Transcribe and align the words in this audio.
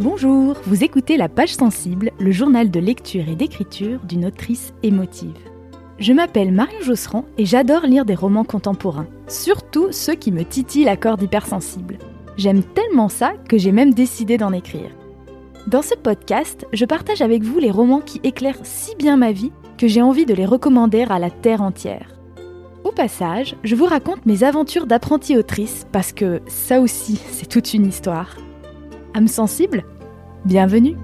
Bonjour, 0.00 0.54
vous 0.64 0.84
écoutez 0.84 1.16
La 1.16 1.28
Page 1.28 1.54
Sensible, 1.56 2.12
le 2.20 2.30
journal 2.30 2.70
de 2.70 2.78
lecture 2.78 3.28
et 3.28 3.34
d'écriture 3.34 3.98
d'une 4.04 4.26
autrice 4.26 4.72
émotive. 4.84 5.34
Je 5.98 6.12
m'appelle 6.12 6.52
Marion 6.52 6.80
Josserand 6.82 7.24
et 7.36 7.44
j'adore 7.44 7.84
lire 7.84 8.04
des 8.04 8.14
romans 8.14 8.44
contemporains, 8.44 9.08
surtout 9.26 9.88
ceux 9.90 10.14
qui 10.14 10.30
me 10.30 10.44
titillent 10.44 10.84
la 10.84 10.96
corde 10.96 11.22
hypersensible. 11.22 11.98
J'aime 12.36 12.62
tellement 12.62 13.08
ça 13.08 13.32
que 13.48 13.58
j'ai 13.58 13.72
même 13.72 13.92
décidé 13.92 14.36
d'en 14.36 14.52
écrire. 14.52 14.92
Dans 15.66 15.82
ce 15.82 15.96
podcast, 15.96 16.64
je 16.72 16.84
partage 16.84 17.20
avec 17.20 17.42
vous 17.42 17.58
les 17.58 17.72
romans 17.72 18.00
qui 18.00 18.20
éclairent 18.22 18.60
si 18.62 18.94
bien 18.94 19.16
ma 19.16 19.32
vie 19.32 19.50
que 19.78 19.88
j'ai 19.88 20.00
envie 20.00 20.26
de 20.26 20.34
les 20.34 20.46
recommander 20.46 21.06
à 21.10 21.18
la 21.18 21.30
terre 21.30 21.60
entière. 21.60 22.14
Au 22.84 22.92
passage, 22.92 23.56
je 23.64 23.74
vous 23.74 23.86
raconte 23.86 24.26
mes 24.26 24.44
aventures 24.44 24.86
d'apprentie 24.86 25.36
autrice 25.36 25.88
parce 25.90 26.12
que 26.12 26.40
ça 26.46 26.80
aussi, 26.80 27.20
c'est 27.32 27.48
toute 27.48 27.74
une 27.74 27.86
histoire. 27.86 28.36
Âme 29.18 29.26
sensible 29.26 29.82
Bienvenue 30.44 30.96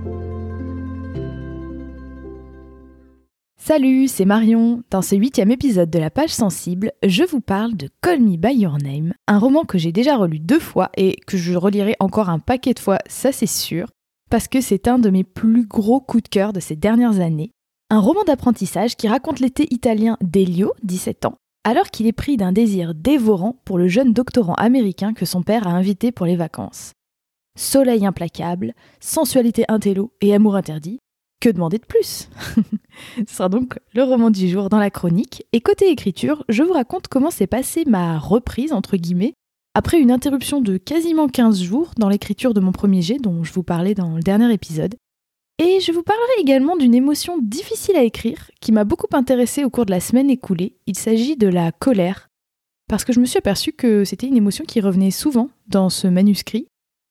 Salut, 3.56 4.06
c'est 4.06 4.24
Marion. 4.24 4.84
Dans 4.88 5.02
ce 5.02 5.16
huitième 5.16 5.50
épisode 5.50 5.91
de 5.91 5.98
la 5.98 6.10
page 6.10 6.30
sensible, 6.30 6.92
je 7.05 7.24
vous 7.24 7.41
parle 7.41 7.77
de 7.77 7.88
Call 8.02 8.20
Me 8.20 8.36
By 8.36 8.55
Your 8.55 8.78
Name, 8.78 9.14
un 9.27 9.41
roman 9.41 9.64
que 9.64 9.78
j'ai 9.78 9.91
déjà 9.91 10.16
relu 10.16 10.38
deux 10.38 10.60
fois 10.60 10.91
et 10.96 11.16
que 11.27 11.36
je 11.36 11.56
relirai 11.56 11.96
encore 11.98 12.28
un 12.28 12.38
paquet 12.38 12.72
de 12.72 12.78
fois, 12.78 12.98
ça 13.08 13.32
c'est 13.32 13.46
sûr, 13.46 13.88
parce 14.30 14.46
que 14.46 14.60
c'est 14.60 14.86
un 14.86 15.00
de 15.00 15.10
mes 15.10 15.24
plus 15.24 15.66
gros 15.66 16.00
coups 16.00 16.22
de 16.22 16.28
cœur 16.28 16.52
de 16.52 16.60
ces 16.60 16.77
dernières 16.77 17.19
années. 17.19 17.50
Un 17.91 17.98
roman 17.98 18.22
d'apprentissage 18.22 18.94
qui 18.94 19.08
raconte 19.08 19.41
l'été 19.41 19.66
italien 19.74 20.19
d'Elio, 20.22 20.72
17 20.84 21.24
ans, 21.24 21.34
alors 21.64 21.91
qu'il 21.91 22.06
est 22.06 22.12
pris 22.12 22.36
d'un 22.36 22.52
désir 22.52 22.94
dévorant 22.94 23.56
pour 23.64 23.77
le 23.77 23.88
jeune 23.88 24.12
doctorant 24.12 24.55
américain 24.55 25.14
que 25.14 25.27
son 25.27 25.42
père 25.42 25.66
a 25.66 25.72
invité 25.72 26.12
pour 26.12 26.27
les 26.27 26.36
vacances. 26.36 26.92
Soleil 27.56 28.05
implacable, 28.05 28.74
sensualité 28.98 29.64
intello 29.69 30.12
et 30.20 30.34
amour 30.34 30.56
interdit, 30.56 30.98
que 31.41 31.48
demander 31.48 31.78
de 31.78 31.86
plus? 31.86 32.28
Ce 33.28 33.34
sera 33.34 33.48
donc 33.48 33.78
le 33.94 34.02
roman 34.02 34.30
du 34.30 34.48
jour 34.48 34.69
dans 34.69 34.78
la 34.78 34.91
chronique. 34.91 35.44
Et 35.52 35.60
côté 35.60 35.88
écriture, 35.88 36.44
je 36.48 36.64
vous 36.64 36.72
raconte 36.72 37.06
comment 37.06 37.30
s'est 37.30 37.47
passée 37.47 37.84
ma 37.86 38.19
reprise, 38.19 38.72
entre 38.72 38.97
guillemets, 38.97 39.34
après 39.75 40.00
une 40.00 40.10
interruption 40.10 40.60
de 40.60 40.78
quasiment 40.78 41.28
15 41.28 41.62
jours 41.62 41.92
dans 41.97 42.08
l'écriture 42.08 42.55
de 42.55 42.60
mon 42.60 42.72
premier 42.72 43.02
jet 43.02 43.19
dont 43.19 43.44
je 43.44 43.52
vous 43.52 43.62
parlais 43.62 43.94
dans 43.94 44.16
le 44.16 44.22
dernier 44.22 44.52
épisode. 44.52 44.97
Et 45.58 45.78
je 45.78 45.92
vous 45.92 46.02
parlerai 46.02 46.41
également 46.41 46.77
d'une 46.77 46.94
émotion 46.94 47.38
difficile 47.41 47.97
à 47.97 48.02
écrire 48.02 48.50
qui 48.60 48.72
m'a 48.72 48.82
beaucoup 48.82 49.06
intéressée 49.12 49.64
au 49.64 49.70
cours 49.70 49.86
de 49.86 49.92
la 49.92 50.00
semaine 50.00 50.28
écoulée. 50.30 50.77
Il 50.86 50.98
s'agit 50.98 51.36
de 51.36 51.47
la 51.47 51.70
colère. 51.70 52.28
Parce 52.88 53.05
que 53.05 53.12
je 53.12 53.20
me 53.20 53.27
suis 53.27 53.38
aperçue 53.38 53.72
que 53.72 54.05
c'était 54.05 54.27
une 54.27 54.36
émotion 54.36 54.64
qui 54.64 54.80
revenait 54.80 55.12
souvent 55.12 55.50
dans 55.69 55.88
ce 55.88 56.08
manuscrit 56.08 56.66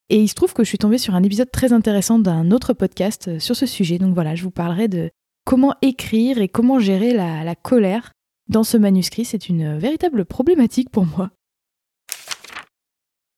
et 0.09 0.21
il 0.21 0.27
se 0.27 0.35
trouve 0.35 0.53
que 0.53 0.63
je 0.63 0.69
suis 0.69 0.77
tombée 0.77 0.97
sur 0.97 1.15
un 1.15 1.23
épisode 1.23 1.51
très 1.51 1.73
intéressant 1.73 2.19
d'un 2.19 2.51
autre 2.51 2.73
podcast 2.73 3.27
euh, 3.27 3.39
sur 3.39 3.55
ce 3.55 3.65
sujet. 3.65 3.97
Donc 3.97 4.13
voilà, 4.13 4.35
je 4.35 4.43
vous 4.43 4.51
parlerai 4.51 4.87
de 4.87 5.09
comment 5.45 5.73
écrire 5.81 6.39
et 6.39 6.49
comment 6.49 6.79
gérer 6.79 7.13
la, 7.13 7.55
colère 7.55 8.11
dans 8.47 8.63
ce 8.63 8.77
manuscrit. 8.77 9.25
C'est 9.25 9.49
une 9.49 9.77
véritable 9.77 10.25
problématique 10.25 10.89
pour 10.89 11.05
moi. 11.05 11.31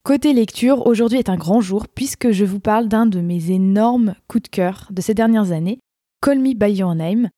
Côté 0.03 0.33
lecture, 0.33 0.86
aujourd'hui 0.86 1.17
est 1.17 1.30
un 1.30 1.36
grand 1.36 1.61
jour 1.61 1.88
puisque 1.88 2.31
je 2.31 2.45
vous 2.45 2.59
parle 2.59 2.88
d'un 2.88 3.08
de 3.08 3.21
mes 3.21 3.49
énormes 3.52 4.16
coups 4.27 4.43
de 4.43 4.49
cœur 4.49 4.88
de 4.91 5.02
ces 5.02 5.16
dernières 5.16 5.52
années, 5.52 5.80
Call 6.21 6.39
Me 6.39 6.53
By 6.53 6.73
Your 6.73 6.93
Name, 6.93 7.30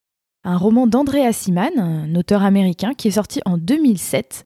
un 0.44 0.58
roman 0.58 0.86
d'André 0.86 1.32
Siman, 1.32 1.78
un 1.78 2.14
auteur 2.16 2.44
américain 2.44 2.94
qui 2.94 3.08
est 3.08 3.12
sorti 3.12 3.40
en 3.46 3.58
2007 3.58 4.44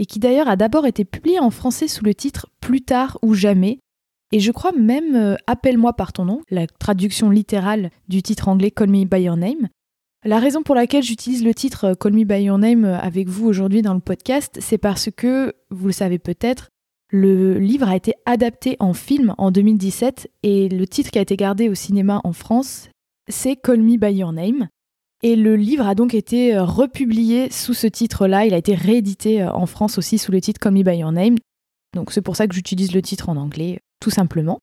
et 0.00 0.06
qui 0.06 0.18
d'ailleurs 0.18 0.48
a 0.48 0.56
d'abord 0.56 0.86
été 0.86 1.04
publié 1.04 1.38
en 1.38 1.50
français 1.50 1.86
sous 1.86 2.04
le 2.04 2.14
titre 2.14 2.48
Plus 2.60 2.82
tard 2.82 3.18
ou 3.22 3.34
jamais 3.34 3.78
et 4.32 4.40
je 4.40 4.52
crois 4.52 4.72
même 4.72 5.16
euh, 5.16 5.36
Appelle-moi 5.46 5.92
par 5.94 6.12
ton 6.12 6.24
nom, 6.24 6.42
la 6.50 6.66
traduction 6.66 7.30
littérale 7.30 7.90
du 8.08 8.22
titre 8.22 8.48
anglais 8.48 8.70
Call 8.70 8.90
Me 8.90 9.04
By 9.04 9.22
Your 9.22 9.36
Name. 9.36 9.68
La 10.24 10.38
raison 10.38 10.62
pour 10.62 10.74
laquelle 10.74 11.02
j'utilise 11.02 11.44
le 11.44 11.54
titre 11.54 11.86
euh, 11.86 11.94
Call 11.94 12.12
Me 12.12 12.24
By 12.24 12.44
Your 12.44 12.58
Name 12.58 12.84
euh, 12.84 12.98
avec 12.98 13.28
vous 13.28 13.46
aujourd'hui 13.48 13.82
dans 13.82 13.94
le 13.94 14.00
podcast, 14.00 14.58
c'est 14.60 14.78
parce 14.78 15.10
que, 15.10 15.54
vous 15.70 15.86
le 15.86 15.92
savez 15.92 16.18
peut-être, 16.18 16.68
le 17.10 17.58
livre 17.58 17.88
a 17.88 17.96
été 17.96 18.14
adapté 18.24 18.76
en 18.78 18.92
film 18.92 19.34
en 19.36 19.50
2017 19.50 20.30
et 20.44 20.68
le 20.68 20.86
titre 20.86 21.10
qui 21.10 21.18
a 21.18 21.22
été 21.22 21.36
gardé 21.36 21.68
au 21.68 21.74
cinéma 21.74 22.20
en 22.22 22.32
France, 22.32 22.88
c'est 23.28 23.56
Call 23.56 23.82
Me 23.82 23.96
By 23.96 24.12
Your 24.14 24.32
Name. 24.32 24.68
Et 25.22 25.34
le 25.34 25.56
livre 25.56 25.86
a 25.88 25.96
donc 25.96 26.14
été 26.14 26.56
republié 26.56 27.50
sous 27.50 27.74
ce 27.74 27.88
titre-là, 27.88 28.46
il 28.46 28.54
a 28.54 28.58
été 28.58 28.74
réédité 28.74 29.44
en 29.44 29.66
France 29.66 29.98
aussi 29.98 30.18
sous 30.18 30.30
le 30.30 30.40
titre 30.40 30.60
Call 30.60 30.72
Me 30.72 30.84
By 30.84 30.98
Your 30.98 31.10
Name. 31.10 31.34
Donc 31.94 32.12
c'est 32.12 32.22
pour 32.22 32.36
ça 32.36 32.46
que 32.46 32.54
j'utilise 32.54 32.94
le 32.94 33.02
titre 33.02 33.28
en 33.28 33.36
anglais 33.36 33.80
tout 34.00 34.10
simplement. 34.10 34.58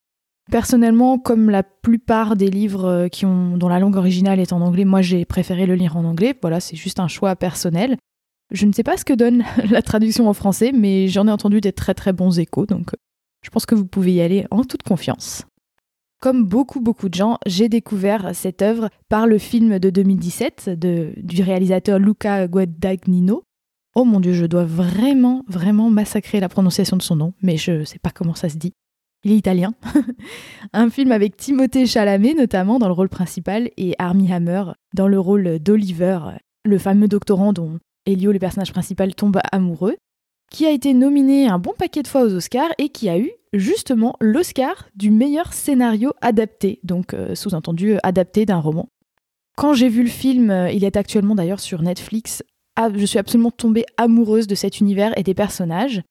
Personnellement, 0.51 1.19
comme 1.19 1.49
la 1.49 1.63
plupart 1.63 2.37
des 2.37 2.49
livres 2.49 2.85
euh, 2.85 3.57
dont 3.57 3.67
la 3.67 3.79
langue 3.79 3.97
originale 3.97 4.39
est 4.39 4.53
en 4.53 4.61
anglais, 4.61 4.85
moi 4.85 5.01
j'ai 5.01 5.25
préféré 5.25 5.65
le 5.65 5.75
lire 5.75 5.97
en 5.97 6.05
anglais. 6.05 6.35
Voilà, 6.41 6.59
c'est 6.59 6.77
juste 6.77 6.99
un 6.99 7.09
choix 7.09 7.35
personnel. 7.35 7.97
Je 8.51 8.65
ne 8.65 8.71
sais 8.71 8.83
pas 8.83 8.95
ce 8.95 9.03
que 9.03 9.13
donne 9.13 9.43
la 9.69 9.81
traduction 9.81 10.29
en 10.29 10.33
français, 10.33 10.71
mais 10.73 11.09
j'en 11.09 11.27
ai 11.27 11.31
entendu 11.31 11.59
des 11.59 11.73
très 11.73 11.93
très 11.93 12.13
bons 12.13 12.39
échos, 12.39 12.65
donc 12.65 12.93
euh, 12.93 12.97
je 13.43 13.49
pense 13.49 13.65
que 13.65 13.75
vous 13.75 13.85
pouvez 13.85 14.13
y 14.13 14.21
aller 14.21 14.45
en 14.49 14.63
toute 14.63 14.83
confiance. 14.83 15.43
Comme 16.21 16.45
beaucoup 16.45 16.79
beaucoup 16.79 17.09
de 17.09 17.13
gens, 17.13 17.37
j'ai 17.45 17.69
découvert 17.69 18.33
cette 18.33 18.61
œuvre 18.61 18.89
par 19.09 19.27
le 19.27 19.37
film 19.37 19.79
de 19.79 19.89
2017 19.89 20.69
de, 20.69 21.13
du 21.17 21.43
réalisateur 21.43 21.99
Luca 21.99 22.47
Guadagnino. 22.47 23.43
Oh 23.95 24.05
mon 24.05 24.19
dieu, 24.19 24.33
je 24.33 24.45
dois 24.45 24.63
vraiment 24.63 25.43
vraiment 25.47 25.89
massacrer 25.91 26.39
la 26.39 26.49
prononciation 26.49 26.97
de 26.97 27.01
son 27.01 27.17
nom, 27.17 27.33
mais 27.43 27.57
je 27.57 27.71
ne 27.71 27.83
sais 27.83 27.99
pas 27.99 28.11
comment 28.11 28.33
ça 28.33 28.49
se 28.49 28.57
dit 28.57 28.73
il 29.23 29.31
est 29.31 29.37
italien. 29.37 29.73
un 30.73 30.89
film 30.89 31.11
avec 31.11 31.37
Timothée 31.37 31.85
Chalamet 31.85 32.33
notamment 32.33 32.79
dans 32.79 32.87
le 32.87 32.93
rôle 32.93 33.09
principal 33.09 33.69
et 33.77 33.93
Armie 33.99 34.31
Hammer 34.31 34.63
dans 34.93 35.07
le 35.07 35.19
rôle 35.19 35.59
d'Oliver, 35.59 36.19
le 36.65 36.77
fameux 36.77 37.07
doctorant 37.07 37.53
dont 37.53 37.79
Elio, 38.05 38.31
le 38.31 38.39
personnage 38.39 38.71
principal, 38.71 39.13
tombe 39.15 39.39
amoureux, 39.51 39.97
qui 40.49 40.65
a 40.65 40.71
été 40.71 40.93
nominé 40.93 41.47
un 41.47 41.59
bon 41.59 41.73
paquet 41.77 42.03
de 42.03 42.07
fois 42.07 42.23
aux 42.23 42.33
Oscars 42.33 42.71
et 42.77 42.89
qui 42.89 43.09
a 43.09 43.19
eu 43.19 43.31
justement 43.53 44.15
l'Oscar 44.21 44.87
du 44.95 45.11
meilleur 45.11 45.53
scénario 45.53 46.13
adapté, 46.21 46.79
donc 46.83 47.13
euh, 47.13 47.35
sous-entendu 47.35 47.93
euh, 47.93 47.97
adapté 48.03 48.45
d'un 48.45 48.59
roman. 48.59 48.89
Quand 49.57 49.73
j'ai 49.73 49.89
vu 49.89 50.03
le 50.03 50.09
film, 50.09 50.51
euh, 50.51 50.71
il 50.71 50.83
est 50.83 50.95
actuellement 50.95 51.35
d'ailleurs 51.35 51.59
sur 51.59 51.81
Netflix, 51.81 52.43
ah, 52.75 52.89
je 52.95 53.05
suis 53.05 53.17
absolument 53.17 53.49
tombée 53.49 53.85
amoureuse 53.97 54.45
de 54.45 54.53
cet 54.53 54.79
univers 54.79 55.17
et 55.17 55.23
des 55.23 55.33
personnages. 55.33 56.03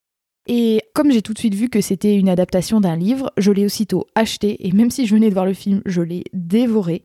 Et 0.47 0.83
comme 0.95 1.11
j'ai 1.11 1.23
tout 1.23 1.33
de 1.33 1.39
suite 1.39 1.55
vu 1.55 1.69
que 1.69 1.81
c'était 1.81 2.17
une 2.17 2.29
adaptation 2.29 2.81
d'un 2.81 2.97
livre, 2.97 3.33
je 3.37 3.51
l'ai 3.51 3.65
aussitôt 3.65 4.07
acheté 4.15 4.67
et 4.67 4.73
même 4.73 4.91
si 4.91 5.07
je 5.07 5.15
venais 5.15 5.29
de 5.29 5.35
voir 5.35 5.47
le 5.47 5.55
film, 5.55 5.83
je 5.87 6.03
l'ai 6.03 6.25
dévoré. 6.33 7.03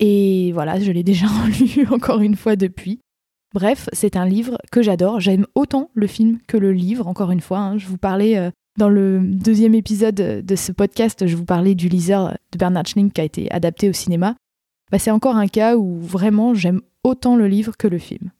Et 0.00 0.50
voilà, 0.52 0.80
je 0.80 0.90
l'ai 0.90 1.04
déjà 1.04 1.26
lu 1.76 1.86
encore 1.90 2.20
une 2.20 2.36
fois 2.36 2.56
depuis. 2.56 3.00
Bref, 3.54 3.88
c'est 3.92 4.16
un 4.16 4.26
livre 4.26 4.58
que 4.72 4.82
j'adore. 4.82 5.20
J'aime 5.20 5.46
autant 5.54 5.90
le 5.94 6.06
film 6.06 6.38
que 6.46 6.56
le 6.56 6.72
livre, 6.72 7.06
encore 7.08 7.30
une 7.30 7.40
fois. 7.40 7.58
Hein. 7.58 7.78
Je 7.78 7.86
vous 7.86 7.98
parlais 7.98 8.38
euh, 8.38 8.50
dans 8.78 8.88
le 8.88 9.20
deuxième 9.20 9.74
épisode 9.74 10.14
de 10.14 10.56
ce 10.56 10.72
podcast, 10.72 11.26
je 11.26 11.36
vous 11.36 11.44
parlais 11.44 11.74
du 11.74 11.88
Liseur 11.88 12.38
de 12.52 12.58
Bernard 12.58 12.86
Schling 12.86 13.10
qui 13.10 13.20
a 13.20 13.24
été 13.24 13.50
adapté 13.50 13.88
au 13.88 13.92
cinéma. 13.92 14.36
Bah, 14.90 14.98
c'est 14.98 15.10
encore 15.10 15.36
un 15.36 15.48
cas 15.48 15.76
où 15.76 16.00
vraiment 16.00 16.54
j'aime 16.54 16.80
autant 17.04 17.36
le 17.36 17.46
livre 17.46 17.76
que 17.76 17.88
le 17.88 17.98
film. 17.98 18.30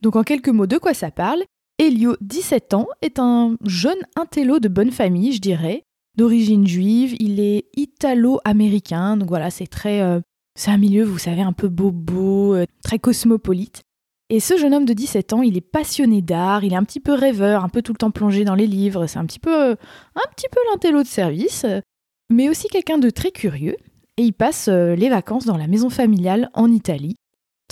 Donc 0.00 0.16
en 0.16 0.22
quelques 0.22 0.48
mots, 0.48 0.66
de 0.66 0.78
quoi 0.78 0.94
ça 0.94 1.10
parle? 1.10 1.42
Elio, 1.78 2.16
17 2.20 2.74
ans, 2.74 2.88
est 3.02 3.20
un 3.20 3.56
jeune 3.64 4.00
intello 4.16 4.58
de 4.58 4.66
bonne 4.68 4.90
famille, 4.90 5.32
je 5.32 5.40
dirais, 5.40 5.84
d'origine 6.16 6.66
juive. 6.66 7.14
Il 7.20 7.38
est 7.38 7.66
italo-américain, 7.76 9.16
donc 9.16 9.28
voilà, 9.28 9.50
c'est 9.50 9.68
très. 9.68 10.00
Euh, 10.00 10.20
un 10.66 10.76
milieu, 10.76 11.04
vous 11.04 11.18
savez, 11.18 11.40
un 11.40 11.52
peu 11.52 11.68
bobo, 11.68 12.56
euh, 12.56 12.66
très 12.82 12.98
cosmopolite. 12.98 13.82
Et 14.28 14.40
ce 14.40 14.58
jeune 14.58 14.74
homme 14.74 14.86
de 14.86 14.92
17 14.92 15.32
ans, 15.32 15.42
il 15.42 15.56
est 15.56 15.60
passionné 15.60 16.20
d'art, 16.20 16.64
il 16.64 16.72
est 16.72 16.76
un 16.76 16.82
petit 16.82 16.98
peu 16.98 17.14
rêveur, 17.14 17.62
un 17.62 17.68
peu 17.68 17.80
tout 17.80 17.92
le 17.92 17.98
temps 17.98 18.10
plongé 18.10 18.44
dans 18.44 18.56
les 18.56 18.66
livres, 18.66 19.06
c'est 19.06 19.20
un 19.20 19.24
petit 19.24 19.38
peu, 19.38 19.70
euh, 19.70 19.76
un 20.16 20.30
petit 20.34 20.48
peu 20.50 20.58
l'intello 20.72 21.04
de 21.04 21.08
service, 21.08 21.64
mais 22.28 22.48
aussi 22.48 22.66
quelqu'un 22.66 22.98
de 22.98 23.08
très 23.08 23.30
curieux. 23.30 23.76
Et 24.16 24.22
il 24.22 24.32
passe 24.32 24.66
les 24.66 25.08
vacances 25.08 25.44
dans 25.44 25.56
la 25.56 25.68
maison 25.68 25.90
familiale 25.90 26.50
en 26.52 26.72
Italie. 26.72 27.14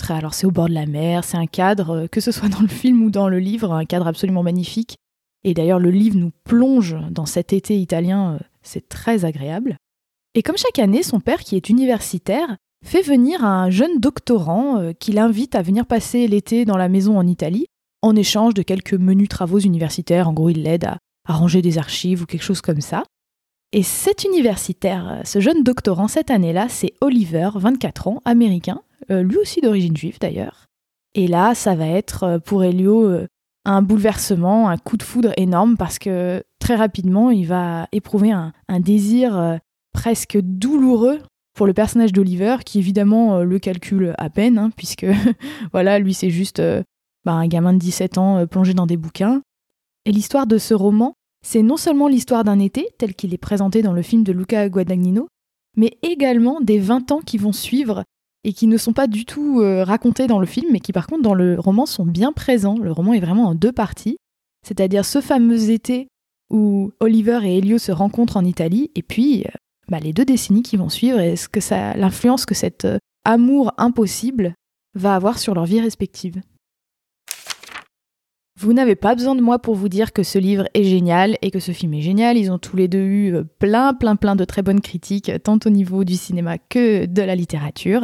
Alors 0.09 0.33
c'est 0.33 0.47
au 0.47 0.51
bord 0.51 0.69
de 0.69 0.73
la 0.73 0.85
mer, 0.85 1.23
c'est 1.23 1.37
un 1.37 1.47
cadre, 1.47 1.89
euh, 1.91 2.07
que 2.07 2.21
ce 2.21 2.31
soit 2.31 2.49
dans 2.49 2.61
le 2.61 2.67
film 2.67 3.01
ou 3.03 3.09
dans 3.09 3.29
le 3.29 3.39
livre, 3.39 3.73
un 3.73 3.85
cadre 3.85 4.07
absolument 4.07 4.43
magnifique. 4.43 4.97
Et 5.43 5.53
d'ailleurs 5.53 5.79
le 5.79 5.91
livre 5.91 6.17
nous 6.17 6.31
plonge 6.43 6.95
dans 7.11 7.25
cet 7.25 7.53
été 7.53 7.77
italien, 7.77 8.35
euh, 8.35 8.39
c'est 8.61 8.87
très 8.89 9.25
agréable. 9.25 9.77
Et 10.33 10.43
comme 10.43 10.57
chaque 10.57 10.79
année, 10.79 11.03
son 11.03 11.19
père, 11.19 11.39
qui 11.39 11.55
est 11.55 11.69
universitaire, 11.69 12.57
fait 12.85 13.01
venir 13.01 13.43
un 13.43 13.69
jeune 13.69 13.99
doctorant 13.99 14.79
euh, 14.79 14.93
qui 14.93 15.11
l'invite 15.11 15.55
à 15.55 15.61
venir 15.61 15.85
passer 15.85 16.27
l'été 16.27 16.63
dans 16.63 16.77
la 16.77 16.89
maison 16.89 17.17
en 17.17 17.27
Italie, 17.27 17.65
en 18.01 18.15
échange 18.15 18.53
de 18.53 18.61
quelques 18.61 18.93
menus 18.93 19.29
travaux 19.29 19.59
universitaires. 19.59 20.29
En 20.29 20.33
gros, 20.33 20.49
il 20.49 20.63
l'aide 20.63 20.85
à, 20.85 20.99
ranger 21.27 21.61
des 21.61 21.77
archives 21.77 22.21
ou 22.21 22.25
quelque 22.25 22.43
chose 22.43 22.61
comme 22.61 22.81
ça. 22.81 23.03
Et 23.73 23.83
cet 23.83 24.23
universitaire, 24.23 25.21
ce 25.25 25.41
jeune 25.41 25.63
doctorant 25.63 26.07
cette 26.07 26.31
année-là, 26.31 26.69
c'est 26.69 26.93
Oliver, 27.01 27.49
24 27.55 28.07
ans, 28.07 28.21
américain, 28.23 28.81
lui 29.09 29.37
aussi 29.37 29.61
d'origine 29.61 29.95
juive 29.95 30.19
d'ailleurs. 30.19 30.67
Et 31.17 31.27
là, 31.27 31.55
ça 31.55 31.73
va 31.73 31.87
être 31.87 32.23
euh, 32.23 32.39
pour 32.39 32.63
Elio 32.63 33.03
euh, 33.05 33.27
un 33.65 33.81
bouleversement, 33.81 34.69
un 34.69 34.77
coup 34.77 34.97
de 34.97 35.03
foudre 35.03 35.33
énorme 35.35 35.75
parce 35.75 35.97
que 35.97 36.43
très 36.59 36.75
rapidement, 36.75 37.31
il 37.31 37.47
va 37.47 37.87
éprouver 37.91 38.31
un, 38.31 38.53
désir 38.79 39.59
presque 39.91 40.37
douloureux 40.41 41.19
pour 41.53 41.67
le 41.67 41.73
personnage 41.73 42.13
d'Oliver, 42.13 42.57
qui 42.65 42.79
évidemment 42.79 43.39
le 43.39 43.59
calcule 43.59 44.13
à 44.17 44.29
peine, 44.29 44.57
hein, 44.57 44.69
puisque 44.77 45.05
voilà, 45.73 45.99
lui 45.99 46.13
c'est 46.13 46.29
juste 46.29 46.61
bah, 47.25 47.33
un 47.33 47.47
gamin 47.47 47.73
de 47.73 47.79
17 47.79 48.17
ans 48.17 48.47
plongé 48.47 48.73
dans 48.73 48.85
des 48.85 48.95
bouquins. 48.95 49.41
Et 50.05 50.13
l'histoire 50.13 50.47
de 50.47 50.57
ce 50.57 50.73
roman, 50.73 51.15
c'est 51.43 51.61
non 51.61 51.75
seulement 51.75 52.07
l'histoire 52.07 52.45
d'un 52.45 52.59
été, 52.59 52.87
tel 52.97 53.15
qu'il 53.15 53.33
est 53.33 53.37
présenté 53.37 53.81
dans 53.81 53.93
le 53.93 54.01
film 54.01 54.23
de 54.23 54.31
Luca 54.31 54.69
Guadagnino, 54.69 55.27
mais 55.75 55.97
également 56.03 56.61
des 56.61 56.79
20 56.79 57.11
ans 57.11 57.19
qui 57.19 57.37
vont 57.37 57.51
suivre 57.51 58.05
et 58.43 58.53
qui 58.53 58.67
ne 58.67 58.77
sont 58.77 58.93
pas 58.93 59.07
du 59.07 59.25
tout 59.25 59.61
euh, 59.61 59.83
racontés 59.83 60.27
dans 60.27 60.39
le 60.39 60.45
film, 60.45 60.67
mais 60.71 60.79
qui 60.79 60.93
par 60.93 61.07
contre 61.07 61.23
dans 61.23 61.33
le 61.33 61.59
roman 61.59 61.85
sont 61.85 62.05
bien 62.05 62.31
présents. 62.31 62.77
Le 62.77 62.91
roman 62.91 63.13
est 63.13 63.19
vraiment 63.19 63.47
en 63.47 63.55
deux 63.55 63.71
parties, 63.71 64.17
c'est-à-dire 64.65 65.05
ce 65.05 65.21
fameux 65.21 65.69
été 65.69 66.07
où 66.49 66.91
Oliver 66.99 67.39
et 67.43 67.57
Elio 67.57 67.77
se 67.77 67.91
rencontrent 67.91 68.37
en 68.37 68.45
Italie, 68.45 68.91
et 68.95 69.03
puis 69.03 69.43
euh, 69.43 69.49
bah, 69.89 69.99
les 69.99 70.13
deux 70.13 70.25
décennies 70.25 70.63
qui 70.63 70.77
vont 70.77 70.89
suivre 70.89 71.19
et 71.19 71.35
ce 71.35 71.49
que 71.49 71.59
ça, 71.59 71.93
l'influence 71.95 72.45
que 72.45 72.55
cet 72.55 72.85
euh, 72.85 72.99
amour 73.25 73.73
impossible 73.77 74.53
va 74.95 75.15
avoir 75.15 75.39
sur 75.39 75.53
leur 75.53 75.65
vie 75.65 75.81
respective. 75.81 76.41
Vous 78.59 78.73
n'avez 78.73 78.95
pas 78.95 79.13
besoin 79.13 79.35
de 79.35 79.41
moi 79.41 79.59
pour 79.59 79.75
vous 79.75 79.87
dire 79.87 80.13
que 80.13 80.23
ce 80.23 80.39
livre 80.39 80.67
est 80.73 80.83
génial 80.83 81.37
et 81.43 81.51
que 81.51 81.59
ce 81.59 81.71
film 81.71 81.93
est 81.93 82.01
génial. 82.01 82.37
Ils 82.37 82.51
ont 82.51 82.57
tous 82.57 82.75
les 82.75 82.87
deux 82.87 83.05
eu 83.05 83.35
plein, 83.59 83.93
plein, 83.93 84.15
plein 84.15 84.35
de 84.35 84.45
très 84.45 84.63
bonnes 84.63 84.81
critiques, 84.81 85.31
tant 85.43 85.59
au 85.63 85.69
niveau 85.69 86.03
du 86.03 86.15
cinéma 86.15 86.57
que 86.57 87.05
de 87.05 87.21
la 87.21 87.35
littérature. 87.35 88.03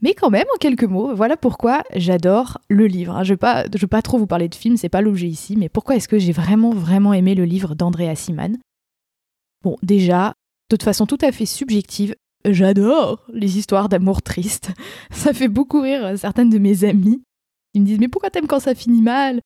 Mais 0.00 0.14
quand 0.14 0.30
même, 0.30 0.46
en 0.54 0.58
quelques 0.58 0.84
mots, 0.84 1.14
voilà 1.14 1.36
pourquoi 1.36 1.82
j'adore 1.94 2.58
le 2.68 2.86
livre. 2.86 3.16
Hein. 3.16 3.24
Je 3.24 3.32
ne 3.32 3.78
vais, 3.78 3.86
pas 3.88 4.02
trop 4.02 4.16
vous 4.16 4.28
parler 4.28 4.48
de 4.48 4.54
film, 4.54 4.76
c'est 4.76 4.88
pas 4.88 5.00
l'objet 5.00 5.26
ici, 5.26 5.56
mais 5.56 5.68
pourquoi 5.68 5.96
est-ce 5.96 6.06
que 6.06 6.18
j'ai 6.18 6.32
vraiment, 6.32 6.70
vraiment 6.70 7.12
aimé 7.12 7.34
le 7.34 7.44
livre 7.44 7.74
d'Andrea 7.74 8.14
Siman 8.14 8.58
Bon, 9.64 9.76
déjà, 9.82 10.34
de 10.70 10.76
toute 10.76 10.84
façon 10.84 11.06
tout 11.06 11.18
à 11.20 11.32
fait 11.32 11.46
subjective, 11.46 12.14
j'adore 12.44 13.26
les 13.32 13.58
histoires 13.58 13.88
d'amour 13.88 14.22
triste. 14.22 14.70
Ça 15.10 15.32
fait 15.32 15.48
beaucoup 15.48 15.80
rire 15.80 16.16
certaines 16.16 16.50
de 16.50 16.58
mes 16.58 16.84
amies. 16.84 17.22
Ils 17.74 17.80
me 17.80 17.86
disent 17.86 17.98
Mais 17.98 18.08
pourquoi 18.08 18.30
t'aimes 18.30 18.46
quand 18.46 18.60
ça 18.60 18.76
finit 18.76 19.02
mal? 19.02 19.40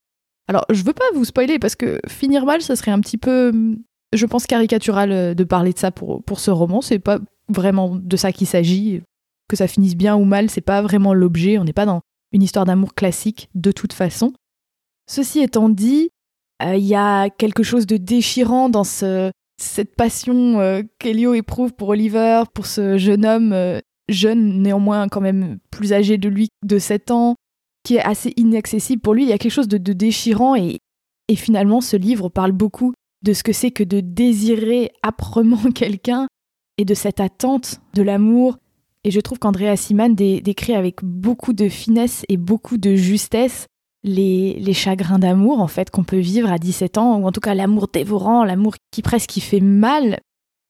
Alors, 0.48 0.66
je 0.70 0.82
veux 0.82 0.92
pas 0.92 1.04
vous 1.14 1.24
spoiler 1.24 1.58
parce 1.58 1.76
que 1.76 1.98
finir 2.08 2.44
mal, 2.44 2.60
ça 2.60 2.76
serait 2.76 2.90
un 2.90 3.00
petit 3.00 3.16
peu, 3.16 3.52
je 4.12 4.26
pense, 4.26 4.46
caricatural 4.46 5.34
de 5.34 5.44
parler 5.44 5.72
de 5.72 5.78
ça 5.78 5.90
pour, 5.90 6.22
pour 6.24 6.40
ce 6.40 6.50
roman. 6.50 6.82
C'est 6.82 6.98
pas 6.98 7.20
vraiment 7.48 7.96
de 7.96 8.16
ça 8.16 8.32
qu'il 8.32 8.46
s'agit 8.46 9.02
que 9.48 9.56
ça 9.56 9.66
finisse 9.66 9.96
bien 9.96 10.16
ou 10.16 10.24
mal, 10.24 10.50
c'est 10.50 10.60
pas 10.60 10.82
vraiment 10.82 11.14
l'objet, 11.14 11.58
on 11.58 11.64
n'est 11.64 11.72
pas 11.72 11.86
dans 11.86 12.00
une 12.32 12.42
histoire 12.42 12.64
d'amour 12.64 12.94
classique 12.94 13.50
de 13.54 13.72
toute 13.72 13.92
façon. 13.92 14.32
Ceci 15.06 15.40
étant 15.40 15.68
dit, 15.68 16.10
euh, 16.62 16.76
il 16.76 16.84
y 16.84 16.94
a 16.94 17.28
quelque 17.30 17.62
chose 17.62 17.86
de 17.86 17.96
déchirant 17.96 18.68
dans 18.68 18.84
cette 18.84 19.96
passion 19.96 20.60
euh, 20.60 20.82
qu'Elio 20.98 21.34
éprouve 21.34 21.72
pour 21.72 21.90
Oliver, 21.90 22.44
pour 22.54 22.66
ce 22.66 22.98
jeune 22.98 23.26
homme, 23.26 23.52
euh, 23.52 23.80
jeune 24.08 24.62
néanmoins 24.62 25.08
quand 25.08 25.20
même 25.20 25.58
plus 25.70 25.92
âgé 25.92 26.18
de 26.18 26.28
lui 26.28 26.48
de 26.64 26.78
7 26.78 27.10
ans, 27.10 27.34
qui 27.84 27.96
est 27.96 28.02
assez 28.02 28.32
inaccessible 28.36 29.02
pour 29.02 29.14
lui. 29.14 29.24
Il 29.24 29.28
y 29.28 29.32
a 29.32 29.38
quelque 29.38 29.52
chose 29.52 29.68
de, 29.68 29.76
déchirant 29.92 30.54
et, 30.54 30.78
et 31.28 31.36
finalement 31.36 31.80
ce 31.80 31.96
livre 31.96 32.28
parle 32.28 32.52
beaucoup 32.52 32.92
de 33.22 33.32
ce 33.32 33.42
que 33.42 33.52
c'est 33.52 33.70
que 33.70 33.84
de 33.84 34.00
désirer 34.00 34.92
âprement 35.02 35.70
quelqu'un 35.74 36.26
et 36.78 36.84
de 36.84 36.94
cette 36.94 37.20
attente 37.20 37.80
de 37.94 38.02
l'amour 38.02 38.56
et 39.04 39.10
je 39.10 39.20
trouve 39.20 39.38
qu'Andrea 39.38 39.76
Siman 39.76 40.14
décrit 40.14 40.74
avec 40.74 41.02
beaucoup 41.02 41.52
de 41.52 41.68
finesse 41.68 42.24
et 42.28 42.36
beaucoup 42.36 42.78
de 42.78 42.94
justesse 42.94 43.66
les, 44.04 44.72
chagrins 44.72 45.18
d'amour 45.18 45.60
en 45.60 45.68
fait 45.68 45.90
qu'on 45.90 46.04
peut 46.04 46.18
vivre 46.18 46.50
à 46.50 46.58
17 46.58 46.98
ans, 46.98 47.18
ou 47.18 47.26
en 47.26 47.32
tout 47.32 47.40
cas 47.40 47.54
l'amour 47.54 47.88
dévorant, 47.92 48.44
l'amour 48.44 48.74
qui 48.90 49.02
presque 49.02 49.30
qui 49.30 49.40
fait 49.40 49.60
mal, 49.60 50.20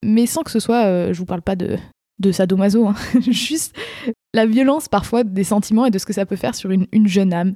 mais 0.04 0.26
sans 0.26 0.42
que 0.42 0.50
ce 0.50 0.60
soit, 0.60 0.84
euh, 0.86 1.12
je 1.12 1.18
vous 1.18 1.26
parle 1.26 1.42
pas 1.42 1.56
de, 1.56 1.76
de 2.18 2.32
sadomaso, 2.32 2.86
hein, 2.86 2.94
juste 3.30 3.74
la 4.34 4.46
violence 4.46 4.88
parfois 4.88 5.24
des 5.24 5.44
sentiments 5.44 5.86
et 5.86 5.90
de 5.90 5.98
ce 5.98 6.06
que 6.06 6.12
ça 6.12 6.26
peut 6.26 6.36
faire 6.36 6.54
sur 6.54 6.70
une, 6.70 6.86
une 6.92 7.08
jeune 7.08 7.32
âme. 7.32 7.54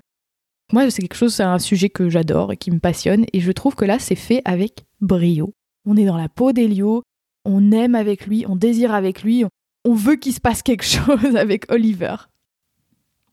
Moi, 0.72 0.90
c'est 0.90 1.02
quelque 1.02 1.14
chose, 1.14 1.34
c'est 1.34 1.42
un 1.42 1.58
sujet 1.58 1.90
que 1.90 2.08
j'adore 2.10 2.52
et 2.52 2.56
qui 2.56 2.70
me 2.70 2.80
passionne, 2.80 3.24
et 3.32 3.40
je 3.40 3.52
trouve 3.52 3.74
que 3.74 3.84
là, 3.84 3.98
c'est 3.98 4.16
fait 4.16 4.42
avec 4.44 4.84
brio. 5.00 5.52
On 5.86 5.96
est 5.96 6.06
dans 6.06 6.16
la 6.16 6.28
peau 6.28 6.52
d'Elio, 6.52 7.02
on 7.44 7.70
aime 7.70 7.94
avec 7.94 8.26
lui, 8.26 8.44
on 8.48 8.56
désire 8.56 8.92
avec 8.92 9.22
lui, 9.22 9.44
veut 9.94 10.16
qu'il 10.16 10.32
se 10.32 10.40
passe 10.40 10.62
quelque 10.62 10.84
chose 10.84 11.36
avec 11.36 11.70
Oliver. 11.70 12.16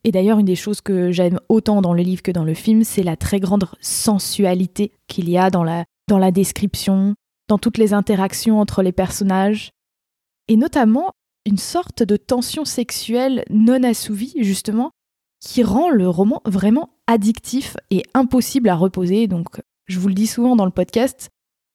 Et 0.04 0.12
d'ailleurs, 0.12 0.40
une 0.40 0.46
des 0.46 0.56
choses 0.56 0.82
que 0.82 1.12
j'aime 1.12 1.40
autant 1.48 1.82
dans 1.82 1.94
le 1.94 2.04
livre 2.04 2.22
que 2.22 2.32
dans 2.32 2.44
le 2.44 2.54
film, 2.54 2.84
c'est 2.84 3.04
la 3.04 3.16
très 3.16 3.40
grande 3.40 3.66
sensualité 3.80 4.92
qu'il 5.08 5.30
y 5.30 5.38
a 5.38 5.50
dans 5.50 5.64
la, 5.64 5.86
dans 6.10 6.18
la 6.18 6.32
description, 6.32 7.16
dans 7.48 7.58
toutes 7.58 7.78
les 7.78 7.94
interactions 7.94 8.60
entre 8.60 8.82
les 8.82 8.92
personnages, 8.92 9.72
et 10.50 10.58
notamment 10.58 11.12
une 11.46 11.58
sorte 11.58 12.04
de 12.04 12.18
tension 12.18 12.66
sexuelle 12.66 13.46
non 13.50 13.84
assouvie, 13.84 14.34
justement, 14.40 14.92
qui 15.40 15.64
rend 15.64 15.90
le 15.90 16.08
roman 16.08 16.42
vraiment 16.46 16.90
addictif 17.08 17.76
et 17.90 18.04
impossible 18.14 18.70
à 18.70 18.76
reposer. 18.76 19.28
Donc, 19.28 19.62
je 19.88 20.00
vous 20.00 20.08
le 20.08 20.14
dis 20.14 20.28
souvent 20.28 20.56
dans 20.56 20.66
le 20.66 20.72
podcast, 20.72 21.30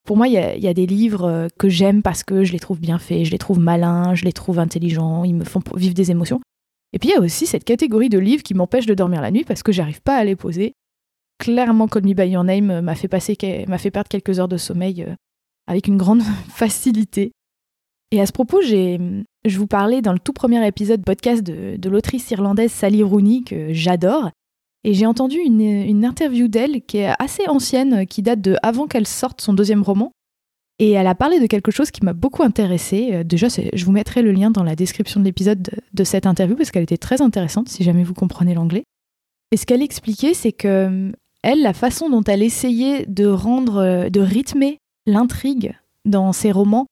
pour 0.08 0.16
moi, 0.16 0.26
il 0.26 0.32
y, 0.32 0.68
a, 0.68 0.72
des 0.72 0.86
livres 0.86 1.24
euh, 1.24 1.48
que 1.58 1.68
j'aime 1.68 2.00
parce 2.02 2.24
que 2.24 2.42
je 2.42 2.52
les 2.52 2.58
trouve 2.58 2.80
bien 2.80 2.98
faits, 2.98 3.26
je 3.26 3.30
les 3.30 3.36
trouve 3.36 3.58
malins, 3.58 4.14
je 4.14 4.24
les 4.24 4.32
trouve 4.32 4.58
intelligents, 4.58 5.22
ils 5.22 5.34
me 5.34 5.44
font 5.44 5.60
vivre 5.76 5.92
des 5.92 6.10
émotions. 6.10 6.40
Et 6.94 6.98
puis 6.98 7.10
il 7.10 7.12
y 7.12 7.14
a 7.14 7.20
aussi 7.20 7.44
cette 7.44 7.64
catégorie 7.64 8.08
de 8.08 8.18
livres 8.18 8.42
qui 8.42 8.54
m'empêchent 8.54 8.86
de 8.86 8.94
dormir 8.94 9.20
la 9.20 9.30
nuit 9.30 9.44
parce 9.44 9.62
que 9.62 9.70
j'arrive 9.70 10.00
pas 10.00 10.16
à 10.16 10.24
les 10.24 10.34
poser. 10.34 10.72
Clairement, 11.38 11.88
Call 11.88 12.04
Me 12.04 12.14
By 12.14 12.26
Your 12.30 12.42
Name 12.42 12.80
m'a 12.80 12.94
fait, 12.94 13.14
fait 13.20 13.90
perdre 13.90 14.08
quelques 14.08 14.40
heures 14.40 14.48
de 14.48 14.56
sommeil 14.56 15.02
euh, 15.02 15.14
avec 15.66 15.88
une 15.88 15.98
grande 15.98 16.22
facilité. 16.48 17.32
Et 18.10 18.22
à 18.22 18.24
ce 18.24 18.32
propos, 18.32 18.62
je 18.62 19.58
vous 19.58 19.66
parlais 19.66 20.00
dans 20.00 20.14
le 20.14 20.18
tout 20.18 20.32
premier 20.32 20.66
épisode 20.66 21.04
podcast 21.04 21.42
de 21.42 21.90
l'autrice 21.90 22.30
irlandaise 22.30 22.72
Sally 22.72 23.02
Rooney, 23.02 23.42
que 23.42 23.74
j'adore, 23.74 24.30
et 24.84 24.94
j'ai 24.94 25.06
entendu 25.06 25.38
une, 25.38 26.04
interview 26.04 26.48
d'elle 26.48 26.82
qui 26.82 26.98
est 26.98 27.12
assez 27.18 27.46
ancienne, 27.48 28.06
qui 28.06 28.22
date 28.22 28.40
de 28.40 28.56
avant 28.62 28.86
qu'elle 28.86 29.06
sorte 29.06 29.40
son 29.40 29.52
deuxième 29.52 29.82
roman. 29.82 30.12
Et 30.78 30.92
elle 30.92 31.08
a 31.08 31.16
parlé 31.16 31.40
de 31.40 31.46
quelque 31.46 31.72
chose 31.72 31.90
qui 31.90 32.04
m'a 32.04 32.12
beaucoup 32.12 32.44
intéressée. 32.44 33.10
Euh, 33.12 33.24
déjà, 33.24 33.48
je 33.48 33.84
vous 33.84 33.90
mettrai 33.90 34.22
le 34.22 34.30
lien 34.30 34.52
dans 34.52 34.62
la 34.62 34.76
description 34.76 35.18
de 35.18 35.24
l'épisode 35.24 35.68
de, 35.92 36.04
cette 36.04 36.24
interview 36.24 36.54
parce 36.54 36.70
qu'elle 36.70 36.84
était 36.84 36.98
très 36.98 37.20
intéressante 37.20 37.68
si 37.68 37.82
jamais 37.82 38.04
vous 38.04 38.14
comprenez 38.14 38.54
l'anglais. 38.54 38.84
Et 39.50 39.56
ce 39.56 39.66
qu'elle 39.66 39.82
expliquait, 39.82 40.34
c'est 40.34 40.52
que 40.52 40.68
euh, 40.68 41.12
elle, 41.42 41.62
la 41.62 41.72
façon 41.72 42.08
dont 42.08 42.22
elle 42.22 42.44
essayait 42.44 43.06
de 43.06 43.26
rendre, 43.26 43.78
euh, 43.78 44.08
de 44.08 44.20
rythmer 44.20 44.78
l'intrigue 45.06 45.74
dans 46.04 46.32
ses 46.32 46.52
romans 46.52 46.86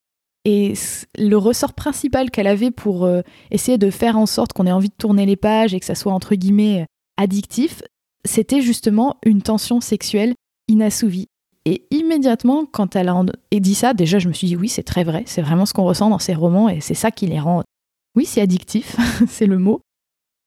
et 0.45 0.75
le 1.17 1.37
ressort 1.37 1.75
principal 1.75 2.31
qu'elle 2.31 2.47
avait 2.47 2.71
pour 2.71 3.09
essayer 3.51 3.79
de 3.79 3.91
faire 3.91 4.17
en 4.17 4.27
sorte 4.27 4.53
qu'on 4.53 4.65
ait 4.67 4.73
envie 4.73 4.91
de 4.91 4.95
tourner 4.97 5.27
les 5.27 5.35
pages 5.35 5.75
et 5.75 5.81
que 5.81 5.87
ça 5.87 5.97
soit 5.97 6.13
entre 6.13 6.37
guillemets 6.37 6.87
addictif, 7.17 7.83
c'était 8.25 8.61
justement 8.61 9.17
une 9.25 9.43
tension 9.43 9.81
sexuelle 9.81 10.35
inassouvie. 10.69 11.27
Et 11.65 11.85
immédiatement, 11.91 12.65
quand 12.65 12.95
elle 12.95 13.09
a 13.09 13.25
dit 13.53 13.75
ça, 13.75 13.93
déjà 13.93 14.19
je 14.19 14.29
me 14.29 14.33
suis 14.33 14.47
dit 14.47 14.57
oui, 14.57 14.69
c'est 14.69 14.85
très 14.85 15.05
vrai, 15.05 15.25
c'est 15.27 15.43
vraiment 15.43 15.67
ce 15.67 15.75
qu'on 15.75 15.85
ressent 15.85 16.11
dans 16.11 16.21
ces 16.21 16.35
romans 16.35 16.69
et 16.69 16.81
c'est 16.81 16.95
ça 16.95 17.11
qui 17.11 17.27
les 17.27 17.41
rend. 17.41 17.65
Oui, 18.15 18.25
c'est 18.25 18.41
addictif, 18.41 18.97
c'est 19.29 19.47
le 19.47 19.59
mot. 19.59 19.81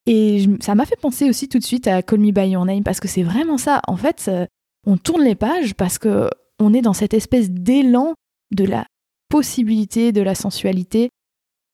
Et 0.05 0.45
ça 0.61 0.75
m'a 0.75 0.85
fait 0.85 0.99
penser 0.99 1.29
aussi 1.29 1.49
tout 1.49 1.59
de 1.59 1.63
suite 1.63 1.87
à 1.87 2.01
Call 2.01 2.19
Me 2.19 2.31
By 2.31 2.49
Your 2.49 2.65
Name 2.65 2.83
parce 2.83 2.99
que 2.99 3.07
c'est 3.07 3.23
vraiment 3.23 3.57
ça. 3.57 3.81
En 3.87 3.97
fait, 3.97 4.25
euh, 4.27 4.45
on 4.87 4.97
tourne 4.97 5.23
les 5.23 5.35
pages 5.35 5.75
parce 5.75 5.99
que 5.99 6.29
on 6.57 6.73
est 6.73 6.81
dans 6.81 6.93
cette 6.93 7.13
espèce 7.13 7.49
d'élan 7.51 8.13
de 8.51 8.63
la 8.63 8.85
possibilité 9.29 10.11
de 10.11 10.21
la 10.21 10.35
sensualité. 10.35 11.09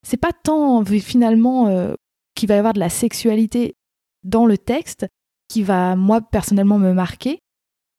C'est 0.06 0.18
pas 0.18 0.34
tant 0.34 0.84
finalement 0.84 1.68
euh, 1.68 1.94
qu'il 2.36 2.50
va 2.50 2.56
y 2.56 2.58
avoir 2.58 2.74
de 2.74 2.80
la 2.80 2.90
sexualité 2.90 3.75
dans 4.25 4.46
le 4.46 4.58
texte 4.58 5.08
qui 5.48 5.63
va, 5.63 5.96
moi, 5.96 6.20
personnellement, 6.20 6.77
me 6.77 6.94
marquer. 6.94 7.39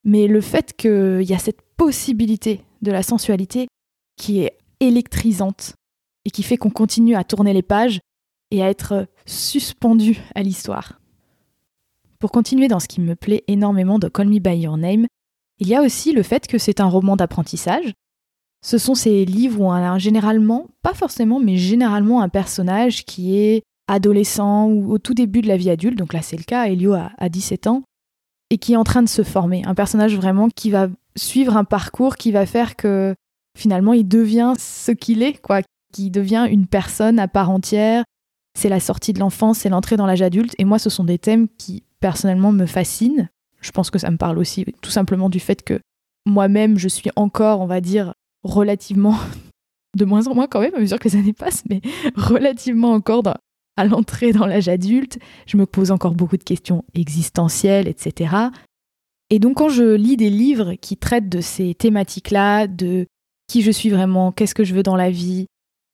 Mais 0.05 0.27
le 0.27 0.41
fait 0.41 0.75
qu'il 0.77 1.23
y 1.23 1.35
a 1.35 1.39
cette 1.39 1.63
possibilité 1.77 2.61
de 2.83 2.93
la 2.93 3.03
sensualité 3.03 3.69
qui 4.17 4.41
est 4.41 4.59
électrisante 4.81 5.75
et 6.25 6.31
qui 6.31 6.43
fait 6.43 6.57
qu'on 6.57 6.71
continue 6.71 7.17
à 7.17 7.25
tourner 7.25 7.53
les 7.53 7.63
pages 7.63 8.01
et 8.51 8.63
à 8.63 8.69
être 8.69 9.07
suspendu 9.25 10.21
à 10.35 10.43
l'histoire. 10.43 11.01
Pour 12.19 12.31
continuer 12.31 12.69
dans 12.69 12.81
ce 12.81 12.89
qui 12.89 13.01
me 13.01 13.15
plaît 13.15 13.45
énormément 13.49 13.99
de 13.99 14.09
Call 14.09 14.29
Me 14.29 14.39
By 14.39 14.59
Your 14.59 14.77
Name, 14.77 15.07
il 15.59 15.69
y 15.69 15.75
a 15.75 15.83
aussi 15.83 16.13
le 16.13 16.23
fait 16.23 16.47
que 16.47 16.59
c'est 16.59 16.81
un 16.81 16.87
roman 16.87 17.17
d'apprentissage. 17.17 17.93
Ce 18.63 18.79
sont 18.79 18.95
ces 18.95 19.25
livres 19.25 19.61
où 19.61 19.67
on 19.67 19.73
a 19.73 19.99
généralement, 19.99 20.67
pas 20.83 20.95
forcément, 20.95 21.41
mais 21.41 21.57
généralement 21.57 22.23
un 22.23 22.29
personnage 22.29 23.05
qui 23.05 23.37
est 23.37 23.63
adolescent 23.89 24.69
ou 24.69 24.93
au 24.93 24.99
tout 24.99 25.15
début 25.15 25.43
de 25.43 25.49
la 25.49 25.57
vie 25.57 25.71
adulte, 25.71 25.99
donc 25.99 26.13
là 26.13 26.23
c'est 26.23 26.37
le 26.37 26.43
cas, 26.43 26.67
Elio 26.67 26.95
a, 26.95 27.29
17 27.29 27.67
ans, 27.67 27.83
et 28.51 28.59
qui 28.59 28.73
est 28.73 28.77
en 28.77 28.85
train 28.85 29.03
de 29.03 29.09
se 29.09 29.23
former. 29.23 29.63
Un 29.67 29.75
personnage 29.75 30.17
vraiment 30.17 30.49
qui 30.49 30.71
va 30.71 30.89
suivre 31.17 31.57
un 31.57 31.65
parcours 31.65 32.17
qui 32.17 32.33
va 32.33 32.47
faire 32.47 32.77
que 32.77 33.15
finalement 33.57 33.93
il 33.93 34.07
devient 34.07 34.55
ce 34.59 34.93
qu'il 34.93 35.23
est, 35.23 35.41
quoi, 35.41 35.63
qui 35.93 36.11
devient 36.11 36.47
une 36.51 36.67
personne 36.67 37.19
à 37.19 37.29
part 37.29 37.51
entière. 37.51 38.05
C'est 38.59 38.69
la 38.69 38.81
sortie 38.81 39.13
de 39.13 39.21
l'enfance, 39.21 39.59
c'est 39.59 39.69
l'entrée 39.69 39.97
dans 39.97 40.07
l'âge 40.07 40.23
adulte, 40.23 40.55
et 40.59 40.65
moi 40.65 40.79
ce 40.79 40.91
sont 40.91 41.05
des 41.05 41.19
thèmes 41.19 41.49
qui 41.59 41.85
personnellement 42.01 42.53
me 42.53 42.67
fascinent. 42.67 43.29
Je 43.61 43.71
pense 43.71 43.91
que 43.91 43.99
ça 43.99 44.11
me 44.11 44.17
parle 44.17 44.39
aussi 44.39 44.65
tout 44.83 44.91
simplement 44.91 45.29
du 45.31 45.41
fait 45.41 45.63
que 45.63 45.81
moi-même 46.27 46.79
je 46.79 46.89
suis 46.89 47.11
encore, 47.17 47.61
on 47.61 47.67
va 47.67 47.81
dire, 47.81 48.15
relativement 48.43 49.17
de 49.97 50.05
moins 50.05 50.27
en 50.27 50.35
moins 50.35 50.47
quand 50.47 50.61
même 50.61 50.75
à 50.75 50.81
mesure 50.81 50.99
que 50.99 51.09
les 51.09 51.17
années 51.17 51.33
passent, 51.33 51.65
mais 51.71 51.81
relativement 52.17 52.93
encore 52.93 53.23
à 53.77 53.85
l'entrée 53.85 54.33
dans 54.33 54.47
l'âge 54.47 54.69
adulte. 54.69 55.19
Je 55.47 55.57
me 55.57 55.67
pose 55.67 55.91
encore 55.91 56.15
beaucoup 56.15 56.37
de 56.37 56.45
questions 56.45 56.85
existentielles, 56.95 57.89
etc. 57.89 58.35
Et 59.31 59.39
donc 59.39 59.57
quand 59.57 59.69
je 59.69 59.95
lis 59.95 60.17
des 60.17 60.31
livres 60.31 60.75
qui 60.75 60.97
traitent 60.97 61.29
de 61.29 61.41
ces 61.41 61.75
thématiques-là, 61.75 62.67
de 62.67 63.07
qui 63.49 63.63
je 63.63 63.71
suis 63.71 63.91
vraiment, 63.91 64.33
qu'est-ce 64.33 64.55
que 64.55 64.65
je 64.65 64.75
veux 64.75 64.83
dans 64.83 64.97
la 64.97 65.11
vie, 65.11 65.47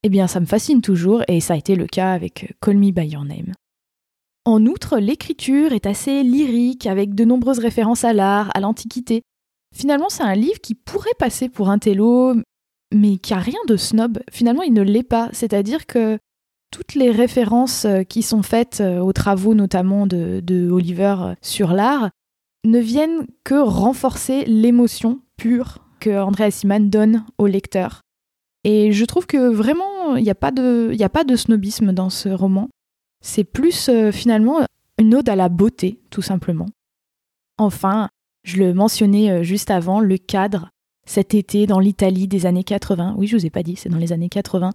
eh 0.02 0.08
bien 0.08 0.26
ça 0.26 0.40
me 0.40 0.46
fascine 0.46 0.80
toujours 0.80 1.22
et 1.28 1.40
ça 1.40 1.54
a 1.54 1.56
été 1.56 1.76
le 1.76 1.86
cas 1.86 2.12
avec 2.12 2.54
Call 2.60 2.76
Me 2.76 2.90
By 2.90 3.06
Your 3.06 3.24
Name. 3.24 3.52
En 4.44 4.66
outre, 4.66 4.98
l'écriture 4.98 5.72
est 5.72 5.86
assez 5.86 6.24
lyrique 6.24 6.86
avec 6.86 7.14
de 7.14 7.24
nombreuses 7.24 7.60
références 7.60 8.04
à 8.04 8.12
l'art, 8.12 8.50
à 8.54 8.60
l'antiquité. 8.60 9.22
Finalement, 9.74 10.08
c'est 10.08 10.24
un 10.24 10.34
livre 10.34 10.60
qui 10.60 10.74
pourrait 10.74 11.14
passer 11.18 11.48
pour 11.48 11.70
un 11.70 11.78
télo, 11.78 12.34
mais 12.92 13.18
qui 13.18 13.34
a 13.34 13.38
rien 13.38 13.60
de 13.68 13.76
snob. 13.76 14.18
Finalement, 14.30 14.62
il 14.62 14.72
ne 14.72 14.82
l'est 14.82 15.04
pas. 15.04 15.30
C'est-à-dire 15.32 15.86
que 15.86 16.18
toutes 16.72 16.94
les 16.94 17.12
références 17.12 17.84
euh, 17.84 18.02
qui 18.02 18.22
sont 18.22 18.42
faites 18.42 18.80
euh, 18.80 18.98
aux 18.98 19.12
travaux 19.12 19.54
notamment 19.54 20.06
de, 20.08 20.70
Oliver 20.70 21.16
euh, 21.20 21.34
sur 21.42 21.72
l'art 21.72 22.10
ne 22.64 22.80
viennent 22.80 23.26
que 23.44 23.54
renforcer 23.54 24.44
l'émotion 24.46 25.20
pure 25.36 25.78
que 26.00 26.10
André 26.20 26.44
Assiman 26.44 26.90
donne 26.90 27.24
au 27.38 27.46
lecteur. 27.46 28.00
Et 28.64 28.92
je 28.92 29.04
trouve 29.04 29.26
que 29.26 29.48
vraiment, 29.48 30.16
il 30.16 30.24
n'y 30.24 30.30
a, 30.30 30.34
pas 30.34 30.52
de, 30.52 30.96
a 31.00 31.08
pas 31.08 31.24
de 31.24 31.36
snobisme 31.36 31.92
dans 31.92 32.10
ce 32.10 32.28
roman. 32.28 32.68
C'est 33.20 33.44
plus 33.44 33.90
finalement 34.12 34.64
une 34.98 35.16
ode 35.16 35.28
à 35.28 35.34
la 35.34 35.48
beauté, 35.48 36.00
tout 36.10 36.22
simplement. 36.22 36.66
Enfin, 37.58 38.08
je 38.44 38.58
le 38.58 38.74
mentionnais 38.74 39.42
juste 39.42 39.72
avant, 39.72 39.98
le 39.98 40.16
cadre 40.18 40.70
cet 41.04 41.34
été 41.34 41.66
dans 41.66 41.80
l'Italie 41.80 42.28
des 42.28 42.46
années 42.46 42.64
80. 42.64 43.16
Oui, 43.18 43.26
je 43.26 43.36
vous 43.36 43.46
ai 43.46 43.50
pas 43.50 43.64
dit, 43.64 43.74
c'est 43.74 43.88
dans 43.88 43.98
les 43.98 44.12
années 44.12 44.28
80. 44.28 44.70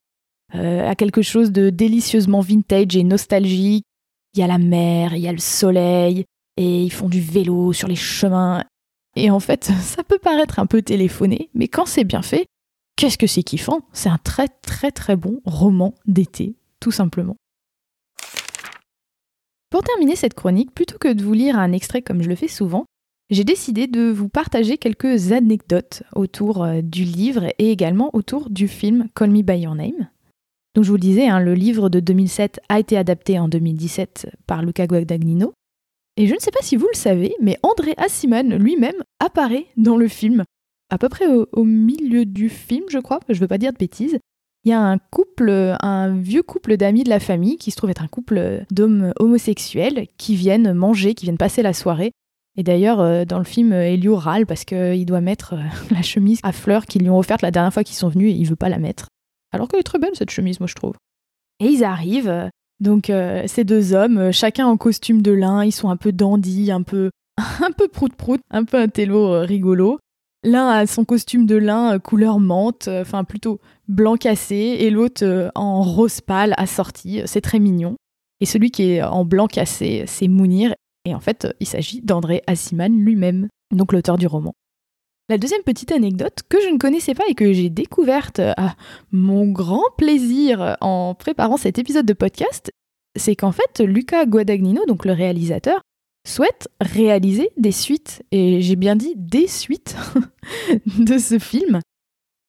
Euh, 0.55 0.87
à 0.87 0.95
quelque 0.95 1.21
chose 1.21 1.51
de 1.51 1.69
délicieusement 1.69 2.39
vintage 2.39 2.95
et 2.95 3.03
nostalgique. 3.03 3.83
Il 4.33 4.39
y 4.39 4.43
a 4.43 4.47
la 4.47 4.57
mer, 4.57 5.13
il 5.13 5.21
y 5.21 5.27
a 5.27 5.33
le 5.33 5.39
soleil, 5.39 6.25
et 6.55 6.83
ils 6.83 6.91
font 6.91 7.09
du 7.09 7.19
vélo 7.19 7.73
sur 7.73 7.87
les 7.87 7.95
chemins. 7.95 8.63
Et 9.15 9.29
en 9.29 9.39
fait, 9.39 9.65
ça 9.81 10.03
peut 10.03 10.19
paraître 10.19 10.59
un 10.59 10.65
peu 10.65 10.81
téléphoné, 10.81 11.49
mais 11.53 11.67
quand 11.67 11.85
c'est 11.85 12.05
bien 12.05 12.21
fait, 12.21 12.45
qu'est-ce 12.95 13.17
que 13.17 13.27
c'est 13.27 13.43
kiffant? 13.43 13.81
C'est 13.91 14.09
un 14.09 14.17
très 14.17 14.47
très 14.47 14.91
très 14.91 15.15
bon 15.15 15.41
roman 15.43 15.93
d'été, 16.05 16.55
tout 16.79 16.91
simplement. 16.91 17.35
Pour 19.69 19.83
terminer 19.83 20.15
cette 20.15 20.33
chronique, 20.33 20.73
plutôt 20.73 20.97
que 20.97 21.11
de 21.11 21.23
vous 21.23 21.33
lire 21.33 21.59
un 21.59 21.73
extrait 21.73 22.01
comme 22.01 22.21
je 22.21 22.29
le 22.29 22.35
fais 22.35 22.47
souvent, 22.47 22.85
j'ai 23.29 23.43
décidé 23.43 23.87
de 23.87 24.09
vous 24.09 24.29
partager 24.29 24.77
quelques 24.77 25.33
anecdotes 25.33 26.03
autour 26.15 26.63
euh, 26.63 26.79
du 26.81 27.03
livre 27.03 27.47
et 27.59 27.71
également 27.71 28.09
autour 28.13 28.49
du 28.49 28.69
film 28.69 29.09
Call 29.13 29.31
Me 29.31 29.41
By 29.41 29.59
Your 29.59 29.75
Name. 29.75 30.07
Donc 30.77 30.83
je 30.83 30.91
vous 30.91 30.97
le 30.97 31.01
disais, 31.01 31.27
hein, 31.27 31.39
le 31.39 31.55
livre 31.55 31.89
de 31.89 31.99
2007 31.99 32.59
a 32.69 32.77
été 32.77 32.99
adapté 32.99 33.39
en 33.39 33.47
2017 33.47 34.29
par 34.45 34.61
Luca 34.61 34.85
Guadagnino. 34.85 35.51
Et 36.17 36.27
je 36.27 36.35
ne 36.35 36.39
sais 36.39 36.51
pas 36.51 36.61
si 36.61 36.75
vous 36.75 36.85
le 36.93 36.95
savez, 36.95 37.33
mais 37.41 37.57
André 37.63 37.95
Assiman 37.97 38.55
lui-même 38.55 39.01
apparaît 39.19 39.65
dans 39.75 39.97
le 39.97 40.07
film, 40.07 40.43
à 40.91 40.99
peu 40.99 41.09
près 41.09 41.25
au, 41.25 41.63
milieu 41.63 42.25
du 42.25 42.47
film, 42.47 42.83
je 42.89 42.99
crois, 42.99 43.19
je 43.27 43.33
ne 43.33 43.39
veux 43.39 43.47
pas 43.47 43.57
dire 43.57 43.73
de 43.73 43.79
bêtises. 43.79 44.19
Il 44.65 44.69
y 44.69 44.71
a 44.71 44.79
un 44.79 44.99
couple, 44.99 45.49
un 45.79 46.15
vieux 46.15 46.43
couple 46.43 46.77
d'amis 46.77 47.03
de 47.03 47.09
la 47.09 47.19
famille 47.19 47.57
qui 47.57 47.71
se 47.71 47.77
trouve 47.77 47.89
être 47.89 48.03
un 48.03 48.07
couple 48.07 48.63
d'hommes 48.69 49.13
homosexuels 49.19 50.05
qui 50.19 50.35
viennent 50.35 50.73
manger, 50.73 51.15
qui 51.15 51.25
viennent 51.25 51.39
passer 51.39 51.63
la 51.63 51.73
soirée 51.73 52.11
et 52.55 52.63
d'ailleurs, 52.63 52.99
euh, 52.99 53.23
dans 53.23 53.37
le 53.37 53.43
film, 53.43 53.71
Elio 53.71 54.15
râle 54.15 54.47
parce 54.47 54.65
qu'il 54.65 55.05
doit 55.05 55.21
mettre 55.21 55.53
euh, 55.53 55.61
la 55.91 56.01
chemise 56.01 56.39
à 56.43 56.51
fleurs 56.51 56.85
qu'ils 56.85 57.03
lui 57.03 57.09
ont 57.09 57.19
offerte 57.19 57.43
la 57.43 57.51
dernière 57.51 57.73
fois 57.73 57.83
qu'ils 57.83 57.95
sont 57.95 58.09
venus 58.09 58.31
et 58.31 58.35
il 58.35 58.45
veut 58.45 58.55
pas 58.55 58.69
la 58.69 58.79
mettre. 58.79 59.07
Alors 59.51 59.67
qu'elle 59.67 59.79
est 59.79 59.83
très 59.83 59.99
belle 59.99 60.15
cette 60.15 60.31
chemise, 60.31 60.59
moi 60.59 60.67
je 60.67 60.75
trouve. 60.75 60.95
Et 61.59 61.67
ils 61.67 61.83
arrivent, 61.83 62.29
euh, 62.29 62.49
donc 62.79 63.11
ces 63.47 63.63
deux 63.63 63.93
hommes, 63.93 64.31
chacun 64.31 64.67
en 64.67 64.77
costume 64.77 65.21
de 65.21 65.31
lin, 65.31 65.65
ils 65.65 65.71
sont 65.71 65.89
un 65.89 65.97
peu 65.97 66.11
dandy, 66.11 66.71
un 66.71 66.83
peu 66.83 67.09
un 67.37 67.71
peu 67.71 67.87
prout-prout, 67.87 68.41
un 68.51 68.63
peu 68.63 68.77
un 68.77 68.87
télo 68.87 69.41
rigolo. 69.41 69.99
L'un 70.43 70.67
a 70.67 70.85
son 70.85 71.03
costume 71.03 71.45
de 71.45 71.55
lin 71.55 71.97
couleur 71.99 72.39
menthe, 72.39 72.87
enfin 72.87 73.23
plutôt 73.23 73.59
blanc 73.87 74.15
cassé, 74.15 74.55
et 74.55 74.91
l'autre 74.91 75.51
en 75.55 75.81
rose 75.81 76.21
pâle 76.21 76.53
assorti. 76.57 77.21
C'est 77.25 77.41
très 77.41 77.59
mignon. 77.59 77.95
Et 78.39 78.45
celui 78.45 78.69
qui 78.69 78.91
est 78.91 79.01
en 79.01 79.25
blanc 79.25 79.47
cassé, 79.47 80.03
c'est 80.05 80.27
Mounir, 80.27 80.73
et 81.05 81.15
en 81.15 81.19
fait, 81.19 81.47
il 81.59 81.67
s'agit 81.67 82.01
d'André 82.01 82.43
Assiman 82.47 82.93
lui-même, 82.93 83.47
donc 83.71 83.93
l'auteur 83.93 84.17
du 84.17 84.27
roman. 84.27 84.53
La 85.29 85.37
deuxième 85.37 85.63
petite 85.63 85.91
anecdote 85.91 86.43
que 86.47 86.61
je 86.61 86.69
ne 86.69 86.77
connaissais 86.77 87.13
pas 87.13 87.25
et 87.27 87.35
que 87.35 87.51
j'ai 87.51 87.69
découverte 87.69 88.39
à 88.39 88.75
mon 89.11 89.45
grand 89.51 89.83
plaisir 89.97 90.77
en 90.79 91.15
préparant 91.15 91.57
cet 91.57 91.77
épisode 91.77 92.05
de 92.05 92.13
podcast, 92.13 92.71
c'est 93.17 93.35
qu'en 93.35 93.51
fait, 93.51 93.81
Luca 93.81 94.25
Guadagnino, 94.25 94.85
donc 94.85 95.05
le 95.05 95.11
réalisateur, 95.11 95.81
souhaite 96.25 96.69
réaliser 96.79 97.49
des 97.57 97.71
suites, 97.71 98.23
et 98.31 98.61
j'ai 98.61 98.75
bien 98.75 98.95
dit 98.95 99.13
des 99.17 99.47
suites 99.47 99.97
de 100.97 101.17
ce 101.17 101.39
film. 101.39 101.81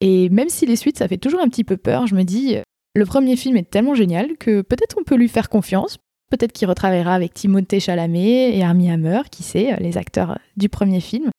Et 0.00 0.28
même 0.28 0.48
si 0.48 0.64
les 0.64 0.76
suites, 0.76 0.98
ça 0.98 1.08
fait 1.08 1.18
toujours 1.18 1.40
un 1.40 1.48
petit 1.48 1.64
peu 1.64 1.76
peur, 1.76 2.06
je 2.06 2.14
me 2.14 2.22
dis, 2.22 2.56
le 2.94 3.04
premier 3.04 3.36
film 3.36 3.56
est 3.56 3.70
tellement 3.70 3.94
génial 3.94 4.36
que 4.36 4.62
peut-être 4.62 4.96
on 5.00 5.04
peut 5.04 5.16
lui 5.16 5.28
faire 5.28 5.48
confiance, 5.48 5.98
Peut-être 6.30 6.52
qu'il 6.52 6.68
retravaillera 6.68 7.14
avec 7.14 7.32
Timothée 7.32 7.80
Chalamet 7.80 8.56
et 8.56 8.62
Armie 8.62 8.90
Hammer, 8.90 9.22
qui 9.30 9.42
sait, 9.42 9.76
les 9.80 9.96
acteurs 9.96 10.38
du 10.56 10.68
premier 10.68 11.00
film. 11.00 11.30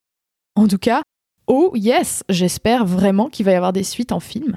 En 0.56 0.66
tout 0.66 0.78
cas, 0.78 1.02
oh 1.50 1.72
yes, 1.74 2.22
j'espère 2.28 2.86
vraiment 2.86 3.28
qu'il 3.28 3.44
va 3.44 3.52
y 3.52 3.56
avoir 3.56 3.72
des 3.72 3.82
suites 3.82 4.12
en 4.12 4.20
film. 4.20 4.56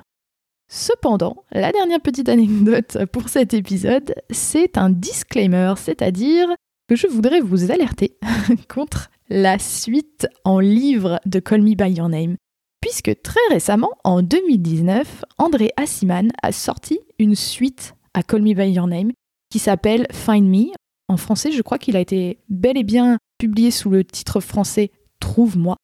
Cependant, 0.71 1.43
la 1.51 1.71
dernière 1.71 1.99
petite 1.99 2.29
anecdote 2.29 3.05
pour 3.11 3.29
cet 3.29 3.53
épisode, 3.55 4.13
c'est 4.29 4.77
un 4.77 4.91
disclaimer, 4.91 5.73
c'est-à-dire 5.77 6.47
que 6.87 6.95
je 6.95 7.07
voudrais 7.07 7.41
vous 7.41 7.71
alerter 7.71 8.17
contre 8.69 9.09
la 9.29 9.57
suite 9.57 10.27
en 10.45 10.59
livre 10.59 11.19
de 11.25 11.39
Call 11.39 11.63
Me 11.63 11.73
By 11.73 11.91
Your 11.91 12.09
Name. 12.09 12.35
Puisque 12.79 13.21
très 13.23 13.39
récemment, 13.49 13.91
en 14.03 14.21
2019, 14.21 15.25
André 15.39 15.71
Assiman 15.77 16.31
a 16.43 16.51
sorti 16.51 16.99
une 17.17 17.35
suite 17.35 17.95
à 18.13 18.21
Call 18.21 18.43
Me 18.43 18.53
By 18.53 18.69
Your 18.69 18.87
Name 18.87 19.11
qui 19.49 19.57
s'appelle 19.57 20.05
Find 20.11 20.47
Me. 20.47 20.71
En 21.07 21.17
français, 21.17 21.51
je 21.51 21.61
crois 21.63 21.79
qu'il 21.79 21.97
a 21.97 22.01
été 22.01 22.39
bel 22.49 22.77
et 22.77 22.83
bien 22.83 23.17
publié 23.39 23.71
sous 23.71 23.89
le 23.89 24.03
titre 24.03 24.41
français 24.41 24.91
Trouve-moi. 25.19 25.77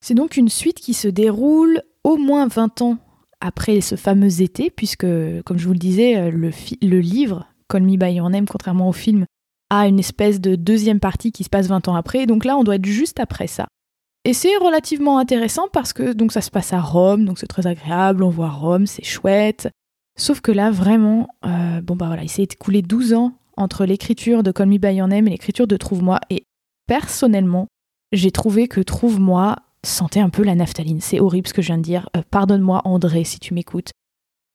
C'est 0.00 0.14
donc 0.14 0.36
une 0.36 0.48
suite 0.48 0.78
qui 0.78 0.94
se 0.94 1.08
déroule 1.08 1.82
au 2.04 2.16
moins 2.16 2.46
20 2.46 2.82
ans 2.82 2.98
après 3.40 3.80
ce 3.80 3.96
fameux 3.96 4.42
été, 4.42 4.70
puisque, 4.70 5.06
comme 5.44 5.58
je 5.58 5.66
vous 5.66 5.72
le 5.72 5.78
disais, 5.78 6.30
le, 6.30 6.50
le 6.82 7.00
livre 7.00 7.46
Call 7.68 7.82
Me 7.82 7.96
By 7.96 8.14
Your 8.14 8.30
Name, 8.30 8.46
contrairement 8.46 8.88
au 8.88 8.92
film, 8.92 9.26
a 9.70 9.86
une 9.86 9.98
espèce 9.98 10.40
de 10.40 10.54
deuxième 10.56 11.00
partie 11.00 11.32
qui 11.32 11.44
se 11.44 11.50
passe 11.50 11.66
20 11.66 11.88
ans 11.88 11.94
après. 11.94 12.26
Donc 12.26 12.44
là, 12.44 12.56
on 12.56 12.64
doit 12.64 12.76
être 12.76 12.86
juste 12.86 13.20
après 13.20 13.46
ça. 13.46 13.66
Et 14.24 14.32
c'est 14.32 14.56
relativement 14.56 15.18
intéressant 15.18 15.68
parce 15.72 15.92
que 15.92 16.12
donc 16.12 16.32
ça 16.32 16.40
se 16.40 16.50
passe 16.50 16.72
à 16.72 16.80
Rome, 16.80 17.24
donc 17.24 17.38
c'est 17.38 17.46
très 17.46 17.66
agréable, 17.66 18.22
on 18.22 18.30
voit 18.30 18.50
Rome, 18.50 18.86
c'est 18.86 19.04
chouette. 19.04 19.68
Sauf 20.18 20.40
que 20.40 20.52
là, 20.52 20.70
vraiment, 20.70 21.28
euh, 21.46 21.80
bon 21.80 21.96
bah 21.96 22.06
voilà, 22.06 22.24
il 22.24 22.28
s'est 22.28 22.42
écoulé 22.42 22.82
12 22.82 23.14
ans 23.14 23.32
entre 23.56 23.84
l'écriture 23.84 24.42
de 24.42 24.50
Call 24.50 24.68
Me 24.68 24.78
By 24.78 24.94
Your 24.94 25.08
Name 25.08 25.28
et 25.28 25.30
l'écriture 25.30 25.66
de 25.66 25.76
Trouve-moi. 25.76 26.18
Et 26.30 26.44
personnellement, 26.86 27.68
j'ai 28.12 28.30
trouvé 28.30 28.68
que 28.68 28.80
Trouve-moi 28.80 29.56
sentait 29.84 30.20
un 30.20 30.30
peu 30.30 30.42
la 30.42 30.54
naphtaline. 30.54 31.00
C'est 31.00 31.20
horrible 31.20 31.48
ce 31.48 31.54
que 31.54 31.62
je 31.62 31.68
viens 31.68 31.78
de 31.78 31.82
dire. 31.82 32.08
Euh, 32.16 32.22
pardonne-moi, 32.30 32.82
André, 32.84 33.24
si 33.24 33.38
tu 33.38 33.54
m'écoutes. 33.54 33.90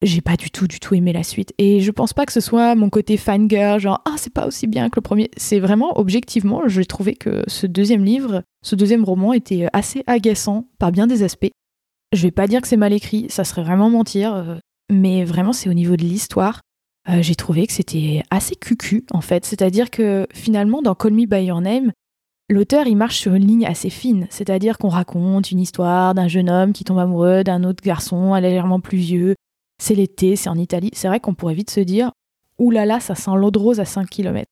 J'ai 0.02 0.20
pas 0.20 0.36
du 0.36 0.50
tout, 0.50 0.66
du 0.66 0.80
tout 0.80 0.94
aimé 0.94 1.12
la 1.12 1.22
suite. 1.22 1.54
Et 1.56 1.80
je 1.80 1.90
pense 1.90 2.12
pas 2.12 2.26
que 2.26 2.32
ce 2.32 2.40
soit 2.40 2.74
mon 2.74 2.90
côté 2.90 3.16
fangirl, 3.16 3.80
genre, 3.80 4.02
ah, 4.04 4.16
c'est 4.18 4.32
pas 4.32 4.46
aussi 4.46 4.66
bien 4.66 4.90
que 4.90 4.96
le 4.96 5.02
premier. 5.02 5.30
C'est 5.36 5.60
vraiment, 5.60 5.98
objectivement, 5.98 6.62
j'ai 6.66 6.84
trouvé 6.84 7.14
que 7.14 7.42
ce 7.46 7.66
deuxième 7.66 8.04
livre, 8.04 8.42
ce 8.62 8.76
deuxième 8.76 9.04
roman 9.04 9.32
était 9.32 9.66
assez 9.72 10.04
agaçant 10.06 10.68
par 10.78 10.92
bien 10.92 11.06
des 11.06 11.22
aspects. 11.22 11.50
Je 12.12 12.22
vais 12.22 12.30
pas 12.30 12.46
dire 12.46 12.60
que 12.60 12.68
c'est 12.68 12.76
mal 12.76 12.92
écrit, 12.92 13.26
ça 13.30 13.44
serait 13.44 13.62
vraiment 13.62 13.88
mentir. 13.88 14.34
Euh, 14.34 14.56
mais 14.90 15.24
vraiment 15.24 15.52
c'est 15.52 15.68
au 15.68 15.74
niveau 15.74 15.96
de 15.96 16.02
l'histoire. 16.02 16.60
Euh, 17.08 17.22
j'ai 17.22 17.34
trouvé 17.34 17.66
que 17.66 17.72
c'était 17.72 18.22
assez 18.30 18.56
cucu 18.56 19.04
en 19.10 19.20
fait, 19.20 19.44
c'est-à-dire 19.44 19.90
que 19.90 20.26
finalement 20.32 20.82
dans 20.82 20.94
Call 20.94 21.12
Me 21.12 21.26
By 21.26 21.44
Your 21.44 21.60
Name, 21.60 21.92
l'auteur 22.48 22.86
il 22.86 22.96
marche 22.96 23.18
sur 23.18 23.34
une 23.34 23.46
ligne 23.46 23.66
assez 23.66 23.90
fine, 23.90 24.26
c'est-à-dire 24.30 24.78
qu'on 24.78 24.88
raconte 24.88 25.50
une 25.50 25.60
histoire 25.60 26.14
d'un 26.14 26.28
jeune 26.28 26.50
homme 26.50 26.72
qui 26.72 26.84
tombe 26.84 26.98
amoureux 26.98 27.44
d'un 27.44 27.64
autre 27.64 27.82
garçon 27.82 28.34
légèrement 28.34 28.80
plus 28.80 28.98
vieux, 28.98 29.34
c'est 29.78 29.94
l'été, 29.94 30.36
c'est 30.36 30.48
en 30.48 30.56
Italie, 30.56 30.90
c'est 30.92 31.08
vrai 31.08 31.20
qu'on 31.20 31.34
pourrait 31.34 31.54
vite 31.54 31.70
se 31.70 31.80
dire 31.80 32.12
là, 32.58 33.00
ça 33.00 33.14
sent 33.14 33.32
l'eau 33.36 33.50
de 33.50 33.58
rose 33.58 33.80
à 33.80 33.84
5 33.84 34.08
km. 34.08 34.46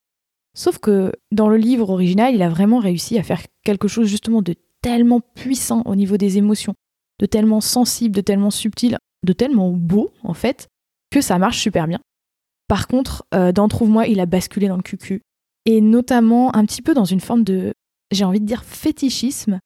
Sauf 0.54 0.78
que 0.78 1.12
dans 1.30 1.48
le 1.48 1.56
livre 1.56 1.90
original, 1.90 2.34
il 2.34 2.42
a 2.42 2.48
vraiment 2.48 2.78
réussi 2.78 3.18
à 3.18 3.22
faire 3.22 3.42
quelque 3.64 3.88
chose 3.88 4.06
justement 4.06 4.42
de 4.42 4.54
tellement 4.82 5.20
puissant 5.20 5.82
au 5.86 5.94
niveau 5.94 6.16
des 6.16 6.38
émotions, 6.38 6.74
de 7.20 7.26
tellement 7.26 7.60
sensible, 7.60 8.14
de 8.14 8.20
tellement 8.20 8.50
subtil, 8.50 8.98
de 9.24 9.32
tellement 9.32 9.70
beau, 9.70 10.10
en 10.24 10.34
fait, 10.34 10.68
que 11.10 11.20
ça 11.20 11.38
marche 11.38 11.60
super 11.60 11.86
bien. 11.86 12.00
Par 12.68 12.86
contre, 12.86 13.24
euh, 13.34 13.52
dans 13.52 13.68
Trouve-moi, 13.68 14.06
il 14.06 14.20
a 14.20 14.26
basculé 14.26 14.68
dans 14.68 14.76
le 14.76 14.82
cucu. 14.82 15.22
Et 15.64 15.80
notamment 15.80 16.54
un 16.56 16.66
petit 16.66 16.82
peu 16.82 16.92
dans 16.92 17.04
une 17.04 17.20
forme 17.20 17.44
de, 17.44 17.72
j'ai 18.12 18.24
envie 18.24 18.40
de 18.40 18.46
dire, 18.46 18.64
fétichisme. 18.64 19.58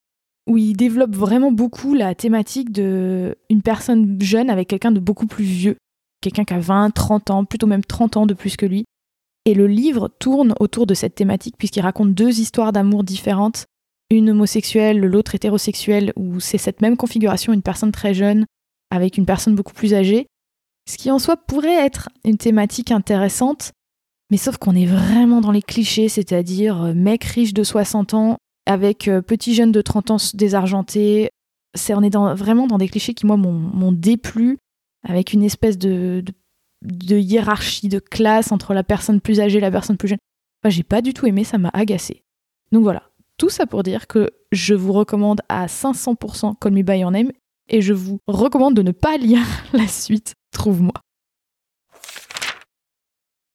où 0.49 0.57
il 0.57 0.75
développe 0.77 1.13
vraiment 1.13 1.51
beaucoup 1.51 1.93
la 1.93 2.15
thématique 2.15 2.71
de 2.71 3.35
une 3.49 3.61
personne 3.61 4.17
jeune 4.21 4.49
avec 4.49 4.69
quelqu'un 4.69 4.93
de 4.93 5.01
beaucoup 5.01 5.27
plus 5.27 5.43
vieux, 5.43 5.75
quelqu'un 6.21 6.45
qui 6.45 6.53
a 6.53 6.59
20, 6.59 6.91
30 6.91 7.31
ans, 7.31 7.43
plutôt 7.43 7.67
même 7.67 7.83
30 7.83 8.15
ans 8.15 8.25
de 8.25 8.33
plus 8.33 8.55
que 8.55 8.65
lui. 8.65 8.85
Et 9.43 9.53
le 9.53 9.67
livre 9.67 10.09
tourne 10.19 10.53
autour 10.61 10.85
de 10.87 10.93
cette 10.93 11.15
thématique 11.15 11.55
puisqu'il 11.57 11.81
raconte 11.81 12.13
deux 12.13 12.39
histoires 12.39 12.71
d'amour 12.71 13.03
différentes, 13.03 13.65
une 14.09 14.29
homosexuelle, 14.29 14.99
l'autre 14.99 15.35
hétérosexuelle, 15.35 16.13
où 16.15 16.39
c'est 16.39 16.57
cette 16.57 16.81
même 16.81 16.95
configuration, 16.95 17.51
une 17.51 17.61
personne 17.61 17.91
très 17.91 18.13
jeune 18.13 18.45
avec 18.89 19.17
une 19.17 19.25
personne 19.25 19.55
beaucoup 19.55 19.73
plus 19.73 19.93
âgée, 19.93 20.27
ce 20.89 20.97
qui 20.97 21.11
en 21.11 21.19
soi 21.19 21.35
pourrait 21.35 21.85
être 21.85 22.09
une 22.23 22.37
thématique 22.37 22.91
intéressante, 22.91 23.73
mais 24.29 24.37
sauf 24.37 24.57
qu'on 24.57 24.75
est 24.75 24.85
vraiment 24.85 25.41
dans 25.41 25.51
les 25.51 25.61
clichés, 25.61 26.09
c'est-à-dire 26.09 26.81
euh, 26.83 26.93
mec 26.93 27.23
riche 27.23 27.53
de 27.53 27.63
60 27.63 28.13
ans 28.13 28.37
avec 28.65 29.07
euh, 29.07 29.21
petit 29.21 29.53
jeune 29.53 29.71
de 29.71 29.81
30 29.81 30.11
ans 30.11 30.17
désargenté. 30.33 31.29
On 31.89 32.03
est 32.03 32.15
vraiment 32.15 32.65
dans 32.65 32.79
des 32.79 32.89
clichés 32.89 33.13
qui, 33.13 33.25
moi, 33.25 33.37
m'ont, 33.37 33.91
déplu, 33.91 34.57
avec 35.07 35.33
une 35.33 35.43
espèce 35.43 35.77
de, 35.77 36.23
de, 36.81 37.17
hiérarchie 37.17 37.87
de 37.87 37.99
classe 37.99 38.51
entre 38.51 38.73
la 38.73 38.83
personne 38.83 39.21
plus 39.21 39.39
âgée 39.39 39.59
et 39.59 39.61
la 39.61 39.69
personne 39.69 39.97
plus 39.97 40.07
jeune. 40.07 40.17
Enfin, 40.63 40.71
j'ai 40.71 40.83
pas 40.83 41.03
du 41.03 41.13
tout 41.13 41.27
aimé, 41.27 41.43
ça 41.43 41.59
m'a 41.59 41.69
agacé. 41.73 42.23
Donc 42.71 42.81
voilà, 42.81 43.03
tout 43.37 43.49
ça 43.49 43.67
pour 43.67 43.83
dire 43.83 44.07
que 44.07 44.31
je 44.51 44.73
vous 44.73 44.91
recommande 44.91 45.41
à 45.49 45.67
500% 45.67 46.55
Call 46.59 46.73
Me 46.73 46.81
By 46.81 46.99
Your 46.99 47.11
Name 47.11 47.31
et 47.69 47.81
je 47.81 47.93
vous 47.93 48.19
recommande 48.27 48.73
de 48.73 48.81
ne 48.81 48.91
pas 48.91 49.17
lire 49.17 49.45
la 49.73 49.87
suite, 49.87 50.33
trouve-moi. 50.51 50.93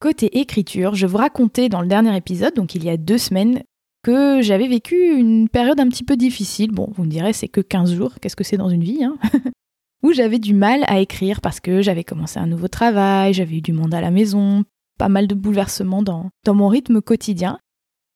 Côté 0.03 0.41
écriture, 0.41 0.97
je 0.97 1.07
vous 1.07 1.19
racontais 1.19 1.69
dans 1.69 1.81
le 1.81 1.87
dernier 1.87 2.17
épisode, 2.17 2.55
donc 2.55 2.75
il 2.75 2.83
y 2.83 2.91
a 2.91 2.97
deux 2.97 3.19
semaines, 3.19 3.63
que 4.03 4.43
j'avais 4.43 4.67
vécu 4.67 4.97
une 4.97 5.49
période 5.49 5.79
un 5.79 5.89
petit 5.89 6.03
peu 6.03 6.17
difficile. 6.17 6.73
Bon, 6.73 6.89
vous 6.93 7.05
me 7.05 7.09
direz, 7.09 7.33
c'est 7.33 7.47
que 7.47 7.61
15 7.61 7.95
jours, 7.95 8.15
qu'est-ce 8.21 8.35
que 8.35 8.43
c'est 8.43 8.57
dans 8.57 8.69
une 8.69 8.83
vie 8.83 9.05
hein 9.05 9.17
Où 10.03 10.13
j'avais 10.13 10.41
du 10.41 10.55
mal 10.55 10.83
à 10.89 10.99
écrire 10.99 11.41
parce 11.41 11.61
que 11.61 11.83
j'avais 11.83 12.03
commencé 12.03 12.41
un 12.41 12.49
nouveau 12.49 12.67
travail, 12.67 13.33
j'avais 13.33 13.59
eu 13.59 13.61
du 13.61 13.73
monde 13.73 13.95
à 13.95 14.01
la 14.01 14.11
maison, 14.11 14.65
pas 14.99 15.09
mal 15.09 15.29
de 15.29 15.37
bouleversements 15.37 16.03
dans, 16.03 16.31
dans 16.45 16.55
mon 16.55 16.67
rythme 16.67 17.01
quotidien. 17.01 17.61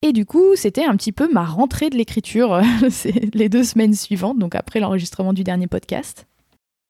Et 0.02 0.12
du 0.12 0.26
coup, 0.26 0.56
c'était 0.56 0.86
un 0.86 0.96
petit 0.96 1.12
peu 1.12 1.32
ma 1.32 1.44
rentrée 1.44 1.88
de 1.88 1.96
l'écriture 1.96 2.62
les 3.32 3.48
deux 3.48 3.62
semaines 3.62 3.94
suivantes, 3.94 4.40
donc 4.40 4.56
après 4.56 4.80
l'enregistrement 4.80 5.32
du 5.32 5.44
dernier 5.44 5.68
podcast. 5.68 6.26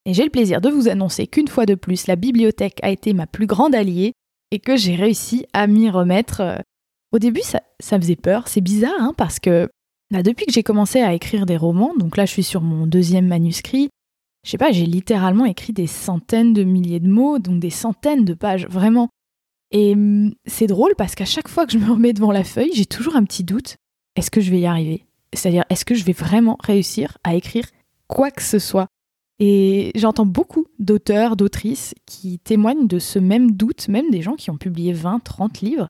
Et 0.07 0.15
j'ai 0.15 0.25
le 0.25 0.31
plaisir 0.31 0.63
de 0.63 0.71
vous 0.71 0.89
annoncer 0.89 1.27
qu'une 1.27 1.49
fois 1.49 1.67
de 1.67 1.75
plus, 1.75 2.07
la 2.07 2.17
bibliothèque 2.17 2.79
a 2.83 2.89
été 2.89 3.13
ma 3.13 3.27
plus 3.27 3.47
grande 3.47 3.75
alliée 3.75 4.15
et 4.51 4.59
que 4.59 4.77
j'ai 4.77 4.95
réussi 4.95 5.47
à 5.53 5.67
m'y 5.67 5.91
remettre. 5.91 6.63
Au 7.13 7.19
début, 7.19 7.41
ça, 7.43 7.63
ça 7.81 7.99
faisait 7.99 8.17
peur, 8.17 8.49
c'est 8.49 8.61
bizarre, 8.61 9.01
hein, 9.01 9.15
parce 9.17 9.39
que 9.39 9.69
bah, 10.11 10.23
depuis 10.23 10.47
que 10.47 10.53
j'ai 10.53 10.63
commencé 10.63 11.01
à 11.01 11.15
écrire 11.15 11.47
des 11.47 11.57
romans, 11.57 11.93
donc 11.99 12.17
là 12.17 12.27
je 12.27 12.33
suis 12.33 12.45
sur 12.45 12.61
mon 12.61 12.87
deuxième 12.87 13.27
manuscrit, 13.27 13.89
je 14.45 14.51
sais 14.53 14.59
pas, 14.59 14.71
j'ai 14.71 14.87
littéralement 14.87 15.45
écrit 15.45 15.73
des 15.73 15.89
centaines 15.89 16.53
de 16.53 16.63
milliers 16.63 17.01
de 17.01 17.09
mots, 17.09 17.41
donc 17.41 17.59
des 17.59 17.71
centaines 17.71 18.25
de 18.25 18.35
pages, 18.35 18.69
vraiment. 18.69 19.09
Et 19.73 19.95
hum, 19.95 20.33
c'est 20.47 20.69
drôle 20.69 20.95
parce 20.97 21.17
qu'à 21.17 21.25
chaque 21.25 21.49
fois 21.49 21.67
que 21.67 21.73
je 21.73 21.79
me 21.79 21.91
remets 21.91 22.13
devant 22.13 22.31
la 22.31 22.45
feuille, 22.45 22.71
j'ai 22.73 22.87
toujours 22.87 23.17
un 23.17 23.25
petit 23.25 23.43
doute. 23.43 23.77
Est-ce 24.15 24.31
que 24.31 24.41
je 24.41 24.53
vais 24.53 24.61
y 24.61 24.67
arriver? 24.67 25.05
C'est-à-dire, 25.33 25.65
est-ce 25.69 25.85
que 25.85 25.97
je 25.97 26.05
vais 26.05 26.13
vraiment 26.13 26.57
réussir 26.63 27.19
à 27.25 27.35
écrire 27.35 27.67
quoi 28.07 28.31
que 28.31 28.43
ce 28.43 28.61
soit? 28.61 28.87
Et 29.39 29.93
j'entends 29.95 30.27
beaucoup 30.27 30.67
d'auteurs, 30.79 31.37
d'autrices 31.37 31.95
qui 32.07 32.39
témoignent 32.39 32.87
de 32.87 32.99
ce 32.99 33.19
même 33.19 33.53
doute, 33.53 33.89
même 33.89 34.11
des 34.11 34.23
gens 34.23 34.35
qui 34.35 34.51
ont 34.51 34.57
publié 34.57 34.93
20, 34.93 35.21
30 35.21 35.61
livres. 35.61 35.89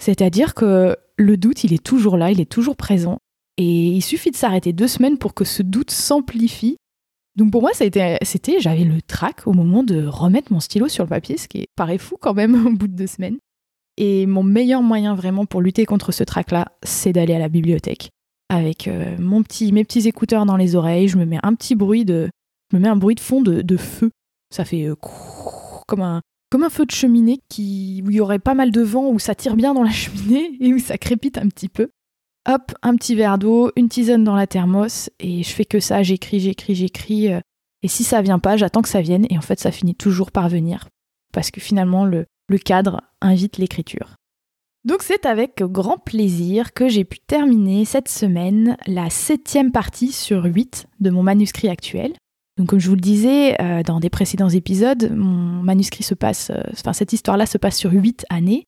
C'est-à-dire 0.00 0.54
que 0.54 0.96
le 1.16 1.36
doute, 1.36 1.62
il 1.64 1.72
est 1.72 1.82
toujours 1.82 2.16
là, 2.16 2.30
il 2.30 2.40
est 2.40 2.50
toujours 2.50 2.76
présent. 2.76 3.18
Et 3.58 3.88
il 3.88 4.00
suffit 4.00 4.30
de 4.30 4.36
s'arrêter 4.36 4.72
deux 4.72 4.88
semaines 4.88 5.18
pour 5.18 5.34
que 5.34 5.44
ce 5.44 5.62
doute 5.62 5.90
s'amplifie 5.90 6.76
donc 7.36 7.52
pour 7.52 7.62
moi, 7.62 7.70
c'était, 7.72 8.18
j'avais 8.58 8.84
le 8.84 9.00
trac 9.02 9.46
au 9.46 9.52
moment 9.52 9.82
de 9.82 10.04
remettre 10.04 10.52
mon 10.52 10.60
stylo 10.60 10.88
sur 10.88 11.04
le 11.04 11.08
papier, 11.08 11.36
ce 11.36 11.48
qui 11.48 11.68
paraît 11.76 11.98
fou 11.98 12.16
quand 12.20 12.34
même 12.34 12.54
au 12.66 12.70
bout 12.70 12.88
de 12.88 12.96
deux 12.96 13.06
semaines. 13.06 13.38
Et 13.96 14.26
mon 14.26 14.42
meilleur 14.42 14.82
moyen 14.82 15.14
vraiment 15.14 15.46
pour 15.46 15.60
lutter 15.60 15.84
contre 15.84 16.12
ce 16.12 16.24
trac-là, 16.24 16.66
c'est 16.82 17.12
d'aller 17.12 17.34
à 17.34 17.38
la 17.38 17.48
bibliothèque. 17.48 18.10
Avec 18.48 18.88
euh, 18.88 19.16
mon 19.18 19.42
petit, 19.42 19.72
mes 19.72 19.84
petits 19.84 20.08
écouteurs 20.08 20.44
dans 20.44 20.56
les 20.56 20.74
oreilles, 20.74 21.08
je 21.08 21.16
me 21.16 21.24
mets 21.24 21.38
un 21.42 21.54
petit 21.54 21.74
bruit 21.74 22.04
de, 22.04 22.28
je 22.70 22.76
me 22.76 22.82
mets 22.82 22.88
un 22.88 22.96
bruit 22.96 23.14
de 23.14 23.20
fond 23.20 23.42
de, 23.42 23.76
feu. 23.76 24.10
Ça 24.50 24.64
fait 24.64 24.86
euh, 24.86 24.96
comme 25.86 26.02
un, 26.02 26.22
comme 26.50 26.64
un 26.64 26.70
feu 26.70 26.86
de 26.86 26.90
cheminée 26.90 27.40
qui, 27.48 28.02
où 28.04 28.10
il 28.10 28.16
y 28.16 28.20
aurait 28.20 28.38
pas 28.38 28.54
mal 28.54 28.70
de 28.70 28.82
vent, 28.82 29.10
où 29.10 29.18
ça 29.18 29.34
tire 29.34 29.56
bien 29.56 29.74
dans 29.74 29.82
la 29.82 29.90
cheminée 29.90 30.56
et 30.60 30.72
où 30.72 30.78
ça 30.78 30.98
crépite 30.98 31.38
un 31.38 31.48
petit 31.48 31.68
peu 31.68 31.90
hop, 32.48 32.72
un 32.82 32.96
petit 32.96 33.14
verre 33.14 33.38
d'eau, 33.38 33.70
une 33.76 33.88
tisane 33.88 34.24
dans 34.24 34.34
la 34.34 34.46
thermos, 34.46 35.10
et 35.18 35.42
je 35.42 35.50
fais 35.50 35.64
que 35.64 35.80
ça, 35.80 36.02
j'écris, 36.02 36.40
j'écris, 36.40 36.74
j'écris. 36.74 37.32
Euh, 37.32 37.40
et 37.82 37.88
si 37.88 38.04
ça 38.04 38.22
vient 38.22 38.38
pas, 38.38 38.56
j'attends 38.56 38.82
que 38.82 38.88
ça 38.88 39.00
vienne, 39.00 39.26
et 39.30 39.38
en 39.38 39.42
fait, 39.42 39.60
ça 39.60 39.70
finit 39.70 39.94
toujours 39.94 40.32
par 40.32 40.48
venir. 40.48 40.88
Parce 41.32 41.50
que 41.50 41.60
finalement, 41.60 42.04
le, 42.04 42.26
le 42.48 42.58
cadre 42.58 43.02
invite 43.20 43.58
l'écriture. 43.58 44.16
Donc 44.84 45.02
c'est 45.02 45.26
avec 45.26 45.62
grand 45.62 45.98
plaisir 45.98 46.72
que 46.72 46.88
j'ai 46.88 47.04
pu 47.04 47.18
terminer 47.20 47.84
cette 47.84 48.08
semaine 48.08 48.78
la 48.86 49.10
septième 49.10 49.72
partie 49.72 50.10
sur 50.10 50.44
huit 50.44 50.86
de 51.00 51.10
mon 51.10 51.22
manuscrit 51.22 51.68
actuel. 51.68 52.14
Donc 52.60 52.68
comme 52.68 52.78
je 52.78 52.90
vous 52.90 52.94
le 52.94 53.00
disais 53.00 53.58
euh, 53.62 53.82
dans 53.82 54.00
des 54.00 54.10
précédents 54.10 54.50
épisodes, 54.50 55.10
mon 55.16 55.62
manuscrit 55.62 56.02
se 56.02 56.12
passe, 56.12 56.50
euh, 56.50 56.60
enfin 56.72 56.92
cette 56.92 57.14
histoire-là 57.14 57.46
se 57.46 57.56
passe 57.56 57.78
sur 57.78 57.90
huit 57.90 58.26
années. 58.28 58.64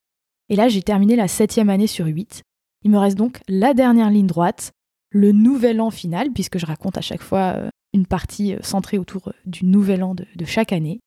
Et 0.49 0.57
là 0.57 0.69
j'ai 0.69 0.81
terminé 0.81 1.15
la 1.15 1.29
septième 1.29 1.69
année 1.69 1.87
sur 1.87 2.07
huit. 2.07 2.43
Il 2.85 2.91
me 2.91 2.97
reste 2.97 3.19
donc 3.19 3.43
la 3.49 3.75
dernière 3.75 4.09
ligne 4.09 4.27
droite, 4.27 4.73
le 5.11 5.33
nouvel 5.33 5.79
an 5.79 5.91
final, 5.91 6.31
puisque 6.33 6.57
je 6.57 6.65
raconte 6.65 6.97
à 6.97 7.03
chaque 7.03 7.21
fois 7.21 7.53
euh, 7.55 7.69
une 7.93 8.07
partie 8.07 8.55
centrée 8.63 8.97
autour 8.97 9.35
du 9.45 9.67
nouvel 9.67 10.03
an 10.03 10.15
de, 10.15 10.25
chaque 10.47 10.73
année. 10.73 11.01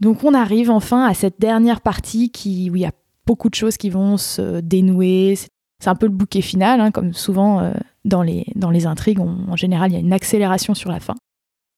Donc 0.00 0.24
on 0.24 0.32
arrive 0.32 0.70
enfin 0.70 1.04
à 1.04 1.12
cette 1.12 1.38
dernière 1.38 1.82
partie 1.82 2.30
qui, 2.30 2.70
où 2.70 2.76
il 2.76 2.80
y 2.80 2.86
a 2.86 2.92
beaucoup 3.26 3.50
de 3.50 3.54
choses 3.54 3.76
qui 3.76 3.90
vont 3.90 4.16
se 4.16 4.60
dénouer. 4.60 5.34
C'est 5.82 5.90
un 5.90 5.96
peu 5.96 6.06
le 6.06 6.12
bouquet 6.12 6.40
final, 6.40 6.80
hein, 6.80 6.92
comme 6.92 7.12
souvent 7.12 7.74
dans, 8.06 8.22
les, 8.22 8.46
dans 8.54 8.70
les 8.70 8.86
intrigues, 8.86 9.20
en 9.20 9.54
général 9.54 9.90
il 9.90 9.94
y 9.94 9.98
a 9.98 10.00
une 10.00 10.14
accélération 10.14 10.72
sur 10.72 10.90
la 10.90 10.98
fin. 10.98 11.14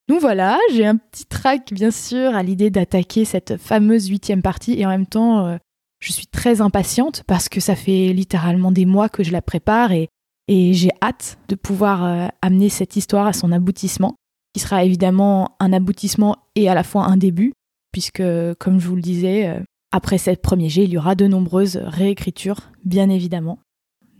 Donc 0.08 0.20
voilà, 0.20 0.58
j'ai 0.72 0.86
un 0.86 0.96
petit 0.96 1.24
trac 1.24 1.72
bien 1.72 1.90
sûr 1.90 2.34
à 2.34 2.42
l'idée 2.42 2.70
d'attaquer 2.70 3.24
cette 3.24 3.56
fameuse 3.56 4.08
huitième 4.08 4.42
partie 4.42 4.78
et 4.78 4.84
en 4.84 4.90
même 4.90 5.06
temps 5.06 5.58
je 6.04 6.12
suis 6.12 6.26
très 6.26 6.60
impatiente 6.60 7.22
parce 7.26 7.48
que 7.48 7.60
ça 7.60 7.74
fait 7.74 8.12
littéralement 8.12 8.70
des 8.70 8.84
mois 8.84 9.08
que 9.08 9.24
je 9.24 9.32
la 9.32 9.40
prépare 9.40 9.92
et, 9.92 10.08
j'ai 10.46 10.90
hâte 11.02 11.38
de 11.48 11.54
pouvoir 11.54 12.04
euh, 12.04 12.28
amener 12.42 12.68
cette 12.68 12.96
histoire 12.96 13.26
à 13.26 13.32
son 13.32 13.50
aboutissement, 13.50 14.14
qui 14.52 14.60
sera 14.60 14.84
évidemment 14.84 15.56
un 15.58 15.72
aboutissement 15.72 16.36
et 16.54 16.68
à 16.68 16.74
la 16.74 16.82
fois 16.82 17.06
un 17.06 17.16
début, 17.16 17.54
puisque, 17.92 18.22
comme 18.58 18.78
je 18.78 18.86
vous 18.86 18.96
le 18.96 19.00
disais, 19.00 19.48
euh, 19.48 19.60
après 19.90 20.18
cette 20.18 20.42
premier 20.42 20.68
jet, 20.68 20.84
il 20.84 20.90
y 20.90 20.98
aura 20.98 21.14
de 21.14 21.26
nombreuses 21.26 21.78
réécritures, 21.82 22.70
bien 22.84 23.08
évidemment. 23.08 23.58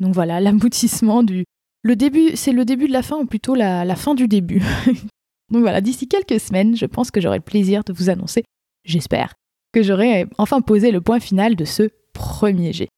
Donc 0.01 0.14
voilà, 0.14 0.40
l'aboutissement 0.40 1.23
du... 1.23 1.44
Le 1.83 1.94
début, 1.94 2.31
c'est 2.37 2.53
le 2.53 2.64
début 2.64 2.88
de 2.88 2.94
la 2.94 3.03
fin, 3.03 3.18
ou 3.18 3.27
plutôt 3.27 3.55
la 3.55 3.94
fin 3.94 4.14
du 4.14 4.27
début. 4.27 4.62
Donc 5.54 5.62
voilà, 5.62 5.80
d'ici 5.80 6.08
quelques 6.08 6.40
semaines, 6.40 6.76
je 6.76 6.84
pense 6.84 7.12
que 7.12 7.20
j'aurai 7.20 7.36
le 7.36 7.44
plaisir 7.44 7.84
de 7.84 7.92
vous 7.92 8.10
annoncer, 8.10 8.42
j'espère, 8.84 9.34
que 9.72 9.84
j'aurais 9.84 10.26
enfin 10.36 10.60
posé 10.60 10.90
le 10.90 11.00
point 11.00 11.20
final 11.20 11.54
de 11.54 11.64
ce 11.64 11.90
premier 12.12 12.72
jet. 12.72 12.88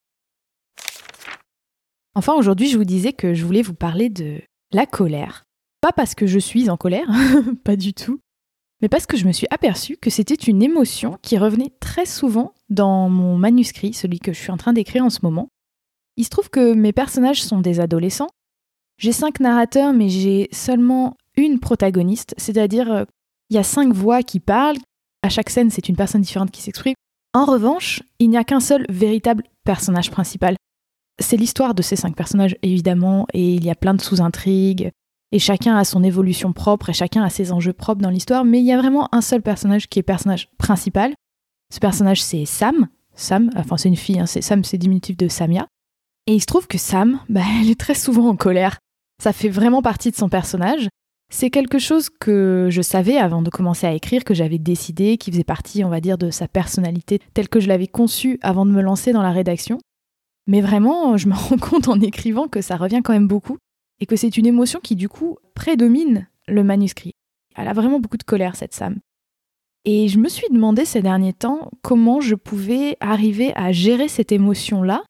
Enfin, 2.14 2.32
aujourd'hui, 2.32 2.70
je 2.70 2.78
vous 2.78 2.86
disais 2.86 3.12
que 3.12 3.34
je 3.34 3.44
voulais 3.44 3.60
vous 3.60 3.74
parler 3.74 4.08
de 4.08 4.40
la 4.72 4.86
colère. 4.86 5.42
Pas 5.82 5.92
parce 5.92 6.14
que 6.14 6.26
je 6.26 6.38
suis 6.38 6.70
en 6.70 6.78
colère, 6.78 7.10
pas 7.64 7.76
du 7.76 7.92
tout, 7.92 8.20
mais 8.80 8.88
parce 8.88 9.04
que 9.04 9.18
je 9.18 9.26
me 9.26 9.32
suis 9.32 9.46
aperçue 9.50 9.98
que 9.98 10.08
c'était 10.08 10.34
une 10.34 10.62
émotion 10.62 11.18
qui 11.20 11.36
revenait 11.36 11.74
très 11.78 12.06
souvent 12.06 12.54
dans 12.70 13.10
mon 13.10 13.36
manuscrit, 13.36 13.92
celui 13.92 14.18
que 14.18 14.32
je 14.32 14.40
suis 14.40 14.50
en 14.50 14.56
train 14.56 14.72
d'écrire 14.72 15.04
en 15.04 15.10
ce 15.10 15.20
moment. 15.22 15.48
Il 16.16 16.24
se 16.24 16.30
trouve 16.30 16.48
que 16.48 16.72
mes 16.72 16.94
personnages 16.94 17.42
sont 17.42 17.60
des 17.60 17.80
adolescents. 17.80 18.30
J'ai 18.96 19.12
cinq 19.12 19.40
narrateurs, 19.40 19.92
mais 19.92 20.08
j'ai 20.08 20.48
seulement 20.52 21.18
une 21.36 21.60
protagoniste, 21.60 22.34
c'est-à-dire 22.36 22.90
euh, 22.90 23.04
il 23.50 23.56
y 23.56 23.58
a 23.58 23.62
cinq 23.62 23.92
voix 23.92 24.22
qui 24.22 24.40
parlent, 24.40 24.78
à 25.22 25.28
chaque 25.28 25.50
scène, 25.50 25.70
c'est 25.70 25.88
une 25.88 25.96
personne 25.96 26.20
différente 26.20 26.50
qui 26.50 26.62
s'exprime. 26.62 26.94
En 27.34 27.44
revanche, 27.44 28.02
il 28.18 28.30
n'y 28.30 28.36
a 28.36 28.44
qu'un 28.44 28.60
seul 28.60 28.86
véritable 28.88 29.44
personnage 29.64 30.10
principal. 30.10 30.56
C'est 31.20 31.36
l'histoire 31.36 31.74
de 31.74 31.82
ces 31.82 31.96
cinq 31.96 32.14
personnages, 32.14 32.56
évidemment, 32.62 33.26
et 33.32 33.54
il 33.54 33.64
y 33.64 33.70
a 33.70 33.74
plein 33.74 33.94
de 33.94 34.00
sous-intrigues, 34.00 34.90
et 35.32 35.38
chacun 35.38 35.76
a 35.76 35.84
son 35.84 36.02
évolution 36.02 36.52
propre, 36.52 36.90
et 36.90 36.94
chacun 36.94 37.22
a 37.22 37.30
ses 37.30 37.52
enjeux 37.52 37.72
propres 37.72 38.02
dans 38.02 38.10
l'histoire, 38.10 38.44
mais 38.44 38.60
il 38.60 38.64
y 38.64 38.72
a 38.72 38.78
vraiment 38.78 39.08
un 39.14 39.20
seul 39.20 39.42
personnage 39.42 39.88
qui 39.88 39.98
est 39.98 40.02
personnage 40.02 40.48
principal. 40.58 41.14
Ce 41.72 41.80
personnage, 41.80 42.22
c'est 42.22 42.44
Sam. 42.44 42.88
Sam, 43.14 43.50
enfin 43.56 43.76
c'est 43.76 43.88
une 43.88 43.96
fille, 43.96 44.20
hein, 44.20 44.26
c'est 44.26 44.42
Sam, 44.42 44.62
c'est 44.62 44.78
diminutif 44.78 45.16
de 45.16 45.28
Samia. 45.28 45.66
Et 46.26 46.34
il 46.34 46.40
se 46.40 46.46
trouve 46.46 46.66
que 46.66 46.78
Sam, 46.78 47.20
bah, 47.28 47.40
elle 47.60 47.70
est 47.70 47.80
très 47.80 47.94
souvent 47.94 48.28
en 48.28 48.36
colère. 48.36 48.78
Ça 49.22 49.32
fait 49.32 49.48
vraiment 49.48 49.82
partie 49.82 50.10
de 50.10 50.16
son 50.16 50.28
personnage. 50.28 50.88
C'est 51.28 51.50
quelque 51.50 51.78
chose 51.78 52.08
que 52.08 52.68
je 52.70 52.82
savais 52.82 53.16
avant 53.16 53.42
de 53.42 53.50
commencer 53.50 53.86
à 53.86 53.92
écrire, 53.92 54.24
que 54.24 54.34
j'avais 54.34 54.58
décidé, 54.58 55.16
qui 55.16 55.32
faisait 55.32 55.44
partie, 55.44 55.84
on 55.84 55.88
va 55.88 56.00
dire, 56.00 56.18
de 56.18 56.30
sa 56.30 56.46
personnalité 56.46 57.20
telle 57.34 57.48
que 57.48 57.58
je 57.60 57.68
l'avais 57.68 57.88
conçue 57.88 58.38
avant 58.42 58.64
de 58.64 58.70
me 58.70 58.82
lancer 58.82 59.12
dans 59.12 59.22
la 59.22 59.32
rédaction. 59.32 59.78
Mais 60.46 60.60
vraiment, 60.60 61.16
je 61.16 61.28
me 61.28 61.34
rends 61.34 61.58
compte 61.58 61.88
en 61.88 62.00
écrivant 62.00 62.48
que 62.48 62.60
ça 62.60 62.76
revient 62.76 63.02
quand 63.04 63.12
même 63.12 63.28
beaucoup. 63.28 63.58
et 63.98 64.06
que 64.06 64.16
c'est 64.16 64.36
une 64.36 64.46
émotion 64.46 64.78
qui 64.80 64.94
du 64.94 65.08
coup 65.08 65.38
prédomine 65.54 66.28
le 66.46 66.62
manuscrit. 66.62 67.14
Elle 67.56 67.68
a 67.68 67.72
vraiment 67.72 67.98
beaucoup 67.98 68.18
de 68.18 68.22
colère, 68.22 68.54
cette 68.54 68.74
Sam. 68.74 68.98
Et 69.86 70.08
je 70.08 70.18
me 70.18 70.28
suis 70.28 70.48
demandé 70.50 70.84
ces 70.84 71.00
derniers 71.00 71.32
temps 71.32 71.70
comment 71.82 72.20
je 72.20 72.34
pouvais 72.34 72.96
arriver 73.00 73.52
à 73.56 73.72
gérer 73.72 74.08
cette 74.08 74.32
émotion-là. 74.32 75.02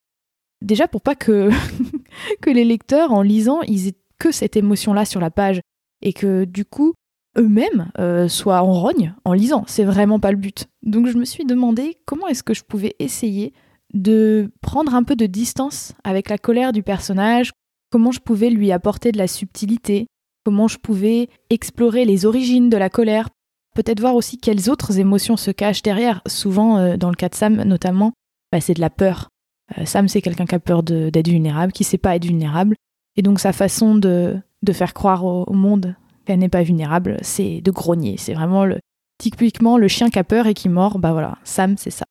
Déjà 0.62 0.86
pour 0.86 1.00
pas 1.00 1.14
que, 1.14 1.50
que 2.40 2.50
les 2.50 2.64
lecteurs, 2.64 3.12
en 3.12 3.22
lisant, 3.22 3.62
ils 3.62 3.88
aient 3.88 3.96
que 4.18 4.30
cette 4.30 4.56
émotion-là 4.56 5.04
sur 5.04 5.20
la 5.20 5.30
page. 5.30 5.60
Et 6.02 6.12
que 6.12 6.44
du 6.44 6.64
coup, 6.64 6.94
eux-mêmes 7.38 7.90
euh, 7.98 8.28
soient 8.28 8.62
en 8.62 8.72
rogne 8.72 9.14
en 9.24 9.32
lisant. 9.32 9.64
C'est 9.66 9.84
vraiment 9.84 10.20
pas 10.20 10.30
le 10.30 10.36
but. 10.36 10.66
Donc 10.82 11.06
je 11.06 11.16
me 11.16 11.24
suis 11.24 11.44
demandé 11.44 11.98
comment 12.06 12.26
est-ce 12.28 12.42
que 12.42 12.54
je 12.54 12.64
pouvais 12.64 12.94
essayer 12.98 13.52
de 13.94 14.50
prendre 14.60 14.94
un 14.94 15.02
peu 15.02 15.16
de 15.16 15.26
distance 15.26 15.92
avec 16.04 16.28
la 16.28 16.38
colère 16.38 16.72
du 16.72 16.82
personnage, 16.82 17.52
comment 17.90 18.10
je 18.10 18.20
pouvais 18.20 18.50
lui 18.50 18.72
apporter 18.72 19.12
de 19.12 19.18
la 19.18 19.28
subtilité, 19.28 20.06
comment 20.44 20.68
je 20.68 20.78
pouvais 20.78 21.28
explorer 21.50 22.04
les 22.04 22.26
origines 22.26 22.68
de 22.68 22.76
la 22.76 22.90
colère, 22.90 23.28
peut-être 23.74 24.00
voir 24.00 24.14
aussi 24.14 24.38
quelles 24.38 24.70
autres 24.70 24.98
émotions 24.98 25.36
se 25.36 25.50
cachent 25.50 25.82
derrière. 25.82 26.22
Souvent, 26.26 26.78
euh, 26.78 26.96
dans 26.96 27.10
le 27.10 27.14
cas 27.14 27.28
de 27.28 27.34
Sam 27.34 27.62
notamment, 27.62 28.12
bah, 28.52 28.60
c'est 28.60 28.74
de 28.74 28.80
la 28.80 28.90
peur. 28.90 29.28
Euh, 29.78 29.84
Sam, 29.84 30.08
c'est 30.08 30.22
quelqu'un 30.22 30.46
qui 30.46 30.54
a 30.54 30.60
peur 30.60 30.82
d'être 30.82 31.28
vulnérable, 31.28 31.72
qui 31.72 31.84
sait 31.84 31.98
pas 31.98 32.16
être 32.16 32.24
vulnérable. 32.24 32.76
Et 33.16 33.22
donc 33.22 33.40
sa 33.40 33.52
façon 33.52 33.94
de, 33.94 34.38
de 34.62 34.72
faire 34.72 34.94
croire 34.94 35.24
au, 35.24 35.52
monde 35.52 35.94
qu'elle 36.24 36.38
n'est 36.38 36.48
pas 36.48 36.62
vulnérable, 36.62 37.18
c'est 37.22 37.60
de 37.60 37.70
grogner. 37.70 38.16
C'est 38.18 38.34
vraiment 38.34 38.64
le, 38.64 38.78
typiquement 39.18 39.78
le 39.78 39.88
chien 39.88 40.10
qui 40.10 40.18
a 40.18 40.24
peur 40.24 40.46
et 40.46 40.54
qui 40.54 40.68
mord. 40.68 40.98
Bah 40.98 41.12
voilà, 41.12 41.38
Sam, 41.44 41.76
c'est 41.76 41.90
ça. 41.90 42.04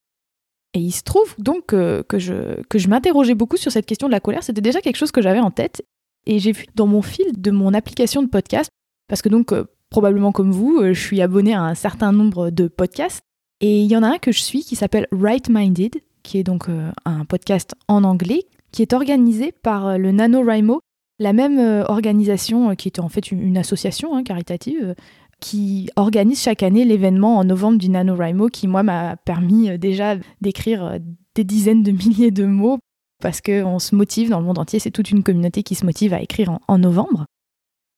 Et 0.73 0.79
il 0.79 0.91
se 0.91 1.03
trouve 1.03 1.35
donc 1.37 1.67
que, 1.67 2.03
je, 2.13 2.61
que 2.63 2.77
je 2.77 2.89
m'interrogeais 2.89 3.35
beaucoup 3.35 3.57
sur 3.57 3.71
cette 3.71 3.85
question 3.85 4.07
de 4.07 4.11
la 4.11 4.19
colère. 4.19 4.43
C'était 4.43 4.61
déjà 4.61 4.81
quelque 4.81 4.97
chose 4.97 5.11
que 5.11 5.21
j'avais 5.21 5.39
en 5.39 5.51
tête. 5.51 5.81
Et 6.25 6.39
j'ai 6.39 6.51
vu 6.51 6.65
dans 6.75 6.87
mon 6.87 7.01
fil 7.01 7.25
de 7.39 7.51
mon 7.51 7.73
application 7.73 8.23
de 8.23 8.27
podcast, 8.27 8.69
parce 9.07 9.21
que 9.21 9.29
donc, 9.29 9.51
euh, 9.51 9.65
probablement 9.89 10.31
comme 10.31 10.51
vous, 10.51 10.79
euh, 10.79 10.93
je 10.93 10.99
suis 10.99 11.21
abonné 11.21 11.53
à 11.53 11.61
un 11.61 11.75
certain 11.75 12.11
nombre 12.11 12.49
de 12.49 12.67
podcasts. 12.67 13.21
Et 13.61 13.81
il 13.81 13.91
y 13.91 13.95
en 13.95 14.03
a 14.03 14.07
un 14.07 14.17
que 14.17 14.31
je 14.31 14.41
suis 14.41 14.63
qui 14.63 14.75
s'appelle 14.75 15.07
Right 15.11 15.49
Minded, 15.49 15.95
qui 16.23 16.39
est 16.39 16.43
donc 16.43 16.67
euh, 16.67 16.91
un 17.05 17.25
podcast 17.25 17.73
en 17.87 18.03
anglais, 18.03 18.43
qui 18.71 18.81
est 18.81 18.93
organisé 18.93 19.51
par 19.51 19.97
le 19.97 20.11
NaNoWriMo, 20.11 20.81
la 21.19 21.33
même 21.33 21.85
organisation 21.87 22.75
qui 22.75 22.89
est 22.89 22.99
en 22.99 23.07
fait 23.07 23.31
une, 23.31 23.57
association 23.57 24.15
hein, 24.15 24.23
caritative 24.23 24.95
qui 25.39 25.89
organise 25.95 26.41
chaque 26.41 26.63
année 26.63 26.85
l'événement 26.85 27.37
en 27.37 27.43
novembre 27.43 27.77
du 27.77 27.89
NaNoWriMo 27.89 28.47
qui, 28.47 28.67
moi, 28.67 28.83
m'a 28.83 29.15
permis 29.17 29.69
euh, 29.69 29.77
déjà 29.77 30.15
d'écrire 30.41 30.83
euh, 30.85 30.97
des 31.35 31.43
dizaines 31.43 31.83
de 31.83 31.91
milliers 31.91 32.31
de 32.31 32.45
mots 32.45 32.79
parce 33.21 33.41
qu'on 33.41 33.79
se 33.79 33.95
motive 33.95 34.29
dans 34.29 34.39
le 34.39 34.45
monde 34.45 34.59
entier, 34.59 34.79
c'est 34.79 34.91
toute 34.91 35.11
une 35.11 35.23
communauté 35.23 35.63
qui 35.63 35.75
se 35.75 35.85
motive 35.85 36.13
à 36.13 36.21
écrire 36.21 36.59
en, 36.67 36.77
novembre. 36.77 37.25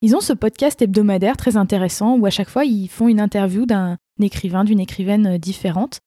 Ils 0.02 0.16
ont 0.16 0.22
ce 0.22 0.34
podcast 0.34 0.82
hebdomadaire 0.82 1.38
très 1.38 1.58
intéressant 1.58 2.18
où 2.18 2.26
à 2.26 2.30
chaque 2.30 2.50
fois 2.50 2.66
ils 2.66 2.88
font 2.88 3.08
une 3.08 3.20
interview 3.20 3.66
d'un 3.66 3.98
écrivain, 4.22 4.64
d'une 4.64 4.80
écrivaine 4.80 5.28
euh, 5.28 5.38
différente 5.38 6.00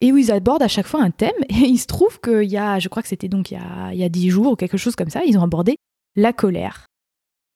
et 0.00 0.12
où 0.12 0.16
ils 0.16 0.30
abordent 0.30 0.62
à 0.62 0.68
chaque 0.68 0.86
fois 0.86 1.02
un 1.02 1.10
thème. 1.10 1.32
Et 1.48 1.66
il 1.66 1.78
se 1.78 1.86
trouve 1.86 2.20
qu'il 2.20 2.50
y 2.50 2.56
a, 2.56 2.78
je 2.78 2.88
crois 2.88 3.02
que 3.02 3.08
c'était 3.08 3.28
donc 3.28 3.50
il 3.50 3.54
y 3.54 3.56
a, 3.56 3.92
il 3.92 3.98
y 3.98 4.04
a 4.04 4.08
10 4.08 4.30
jours 4.30 4.52
ou 4.52 4.56
quelque 4.56 4.76
chose 4.76 4.96
comme 4.96 5.10
ça, 5.10 5.24
ils 5.24 5.38
ont 5.38 5.42
abordé 5.42 5.76
la 6.16 6.32
colère. 6.32 6.86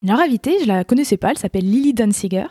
Leur 0.02 0.20
invitée, 0.20 0.56
je 0.60 0.66
la 0.66 0.84
connaissais 0.84 1.16
pas, 1.16 1.30
elle 1.30 1.38
s'appelle 1.38 1.68
Lily 1.68 1.94
Danziger 1.94 2.46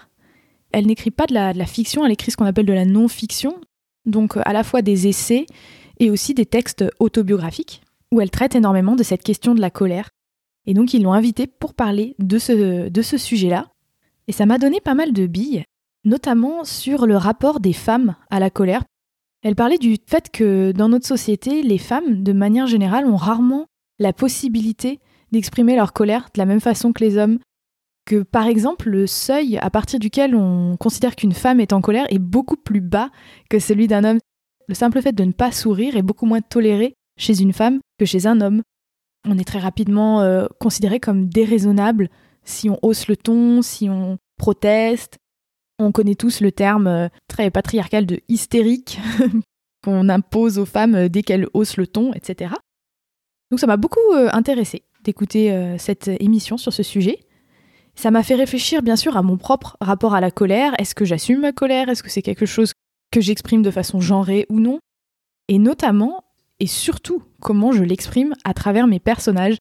elle 0.72 0.88
n'écrit 0.88 1.12
pas 1.12 1.26
de 1.26 1.34
la, 1.34 1.66
fiction, 1.66 2.06
elle 2.06 2.12
écrit 2.12 2.32
ce 2.32 2.38
qu'on 2.38 2.46
appelle 2.46 2.66
de 2.66 2.74
la 2.74 2.86
non-fiction, 2.86 3.60
donc 4.06 4.38
euh, 4.38 4.42
à 4.46 4.54
la 4.54 4.64
fois 4.64 4.82
des 4.82 5.08
essais 5.08 5.46
et 6.00 6.10
aussi 6.10 6.34
des 6.34 6.46
textes 6.46 6.86
autobiographiques, 7.00 7.82
où 8.12 8.22
elle 8.22 8.32
traite 8.32 8.56
énormément 8.56 8.96
de 8.96 9.04
cette 9.04 9.24
question 9.24 9.56
de 9.56 9.62
la 9.62 9.70
colère. 9.70 10.10
Et 10.66 10.74
donc 10.74 10.94
ils 10.94 11.02
l'ont 11.02 11.14
invitée 11.14 11.48
pour 11.48 11.74
parler 11.74 12.16
de 12.20 12.38
ce, 12.38 12.90
de 12.90 13.02
ce 13.02 13.18
sujet-là. 13.18 13.68
Et 14.28 14.32
ça 14.32 14.46
m'a 14.46 14.58
donné 14.58 14.82
pas 14.82 14.94
mal 14.94 15.14
de 15.14 15.26
billes, 15.26 15.64
notamment 16.04 16.64
sur 16.66 17.06
le 17.06 17.16
rapport 17.16 17.60
des 17.60 17.74
femmes 17.74 18.16
à 18.30 18.40
la 18.40 18.50
colère. 18.50 18.84
Elle 19.44 19.56
parlait 19.56 19.78
du 19.78 19.98
fait 20.06 20.30
que 20.30 20.74
dans 20.74 20.90
notre 20.90 21.08
société, 21.08 21.62
les 21.62 21.78
femmes, 21.78 22.24
de 22.24 22.34
manière 22.34 22.68
générale, 22.68 23.06
ont 23.06 23.16
rarement 23.16 23.68
la 24.00 24.12
possibilité 24.12 25.00
d'exprimer 25.32 25.76
leur 25.76 25.94
colère 25.94 26.30
de 26.34 26.40
la 26.40 26.46
même 26.46 26.60
façon 26.60 26.94
que 26.94 27.04
les 27.04 27.18
hommes, 27.18 27.40
que 28.08 28.24
par 28.24 28.48
exemple 28.48 28.90
le 28.90 29.06
seuil 29.06 29.58
à 29.58 29.70
partir 29.70 30.00
duquel 30.00 30.36
on 30.36 30.78
considère 30.78 31.16
qu'une 31.16 31.34
femme 31.34 31.60
est 31.60 31.74
en 31.74 31.82
colère 31.82 32.08
est 32.10 32.20
beaucoup 32.20 32.56
plus 32.56 32.82
bas 32.82 33.10
que 33.50 33.60
celui 33.60 33.88
d'un 33.88 34.04
homme. 34.04 34.20
Le 34.68 34.74
simple 34.74 35.02
fait 35.02 35.14
de 35.14 35.24
ne 35.24 35.34
pas 35.34 35.52
sourire 35.52 35.98
est 35.98 36.02
beaucoup 36.02 36.26
moins 36.26 36.42
toléré 36.42 36.96
chez 37.18 37.42
une 37.42 37.54
femme 37.54 37.80
que 38.00 38.06
chez 38.06 38.26
un 38.26 38.42
homme. 38.42 38.64
On 39.28 39.38
est 39.38 39.48
très 39.48 39.60
rapidement 39.60 40.22
euh, 40.22 40.48
considéré 40.60 41.00
comme 41.00 41.28
déraisonnable 41.28 42.10
si 42.44 42.70
on 42.70 42.80
hausse 42.82 43.08
le 43.08 43.18
ton, 43.18 43.62
si 43.62 43.90
on 43.90 44.18
proteste. 44.38 45.18
On 45.80 45.92
connaît 45.92 46.16
tous 46.16 46.40
le 46.42 46.52
terme 46.52 46.88
euh, 46.88 47.08
très 47.28 47.52
patriarcal 47.52 48.06
de 48.06 48.22
hystérique 48.30 49.00
qu'on 49.84 50.08
impose 50.08 50.60
aux 50.60 50.66
femmes 50.66 50.96
euh, 50.96 51.10
dès 51.10 51.24
qu'elles 51.24 51.48
haussent 51.54 51.78
le 51.78 51.88
ton, 51.88 52.14
etc. 52.14 52.54
Donc 53.52 53.60
ça 53.60 53.68
m'a 53.68 53.78
beaucoup 53.78 54.00
intéressé 54.14 54.84
d'écouter 55.08 55.76
cette 55.78 56.10
émission 56.20 56.58
sur 56.58 56.74
ce 56.74 56.84
sujet. 56.84 57.20
Ça 57.96 58.12
m'a 58.12 58.22
fait 58.22 58.36
réfléchir 58.36 58.84
bien 58.84 58.96
sûr 58.96 59.18
à 59.18 59.24
mon 59.24 59.38
propre 59.38 59.76
rapport 59.82 60.14
à 60.14 60.22
la 60.22 60.30
colère. 60.30 60.74
Est-ce 60.80 60.94
que 60.94 61.06
j'assume 61.06 61.40
ma 61.40 61.52
colère? 61.52 61.90
Est-ce 61.90 62.04
que 62.04 62.10
c'est 62.10 62.22
quelque 62.22 62.46
chose 62.46 62.74
que 63.12 63.22
j'exprime 63.22 63.64
de 63.64 63.72
façon 63.72 64.00
genrée 64.00 64.46
ou 64.50 64.60
non? 64.60 64.80
Et 65.48 65.58
notamment, 65.58 66.24
et 66.60 66.68
surtout, 66.68 67.24
comment 67.40 67.72
je 67.72 67.84
l'exprime 67.84 68.34
à 68.44 68.54
travers 68.54 68.86
mes 68.86 69.00
personnages. 69.00 69.58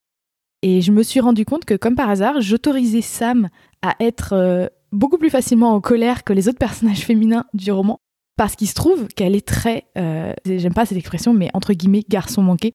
Et 0.62 0.80
je 0.80 0.92
me 0.92 1.02
suis 1.02 1.20
rendu 1.20 1.44
compte 1.44 1.64
que, 1.64 1.74
comme 1.74 1.94
par 1.94 2.10
hasard, 2.10 2.40
j'autorisais 2.40 3.02
Sam 3.02 3.48
à 3.82 3.94
être 4.00 4.32
euh, 4.32 4.66
beaucoup 4.92 5.18
plus 5.18 5.30
facilement 5.30 5.72
en 5.72 5.80
colère 5.80 6.24
que 6.24 6.32
les 6.32 6.48
autres 6.48 6.58
personnages 6.58 7.04
féminins 7.04 7.46
du 7.54 7.70
roman, 7.70 7.98
parce 8.36 8.56
qu'il 8.56 8.68
se 8.68 8.74
trouve 8.74 9.06
qu'elle 9.08 9.36
est 9.36 9.46
très, 9.46 9.84
euh, 9.96 10.32
j'aime 10.44 10.74
pas 10.74 10.86
cette 10.86 10.98
expression, 10.98 11.32
mais 11.32 11.50
entre 11.54 11.72
guillemets, 11.72 12.04
garçon 12.08 12.42
manqué. 12.42 12.72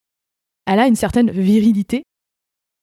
Elle 0.65 0.79
a 0.79 0.87
une 0.87 0.95
certaine 0.95 1.31
virilité 1.31 2.03